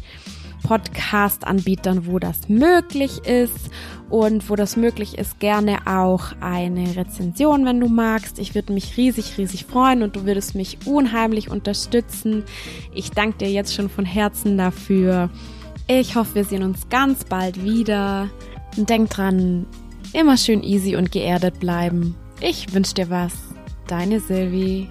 Podcast-Anbietern, 0.64 2.08
wo 2.08 2.18
das 2.18 2.50
möglich 2.50 3.20
ist. 3.28 3.70
Und 4.10 4.50
wo 4.50 4.56
das 4.56 4.78
möglich 4.78 5.18
ist, 5.18 5.40
gerne 5.40 5.80
auch 5.88 6.34
eine 6.40 6.96
Rezension, 6.96 7.66
wenn 7.66 7.80
du 7.80 7.88
magst. 7.88 8.40
Ich 8.40 8.54
würde 8.54 8.72
mich 8.72 8.98
riesig, 8.98 9.38
riesig 9.38 9.66
freuen 9.66 10.04
und 10.04 10.16
du 10.16 10.26
würdest 10.26 10.56
mich 10.56 10.78
unheimlich 10.86 11.50
unterstützen. 11.50 12.44
Ich 12.94 13.12
danke 13.12 13.40
dir 13.40 13.52
jetzt 13.52 13.74
schon 13.74 13.90
von 13.90 14.06
Herzen 14.06 14.58
dafür. 14.58 15.30
Ich 15.88 16.16
hoffe, 16.16 16.36
wir 16.36 16.46
sehen 16.46 16.64
uns 16.64 16.90
ganz 16.90 17.24
bald 17.24 17.64
wieder. 17.64 18.30
Und 18.78 18.90
denk 18.90 19.10
dran, 19.10 19.66
immer 20.14 20.38
schön 20.38 20.64
easy 20.64 20.96
und 20.96 21.12
geerdet 21.12 21.60
bleiben. 21.60 22.16
Ich 22.42 22.74
wünsche 22.74 22.94
dir 22.94 23.10
was. 23.10 23.34
Deine 23.88 24.20
Silvi. 24.20 24.90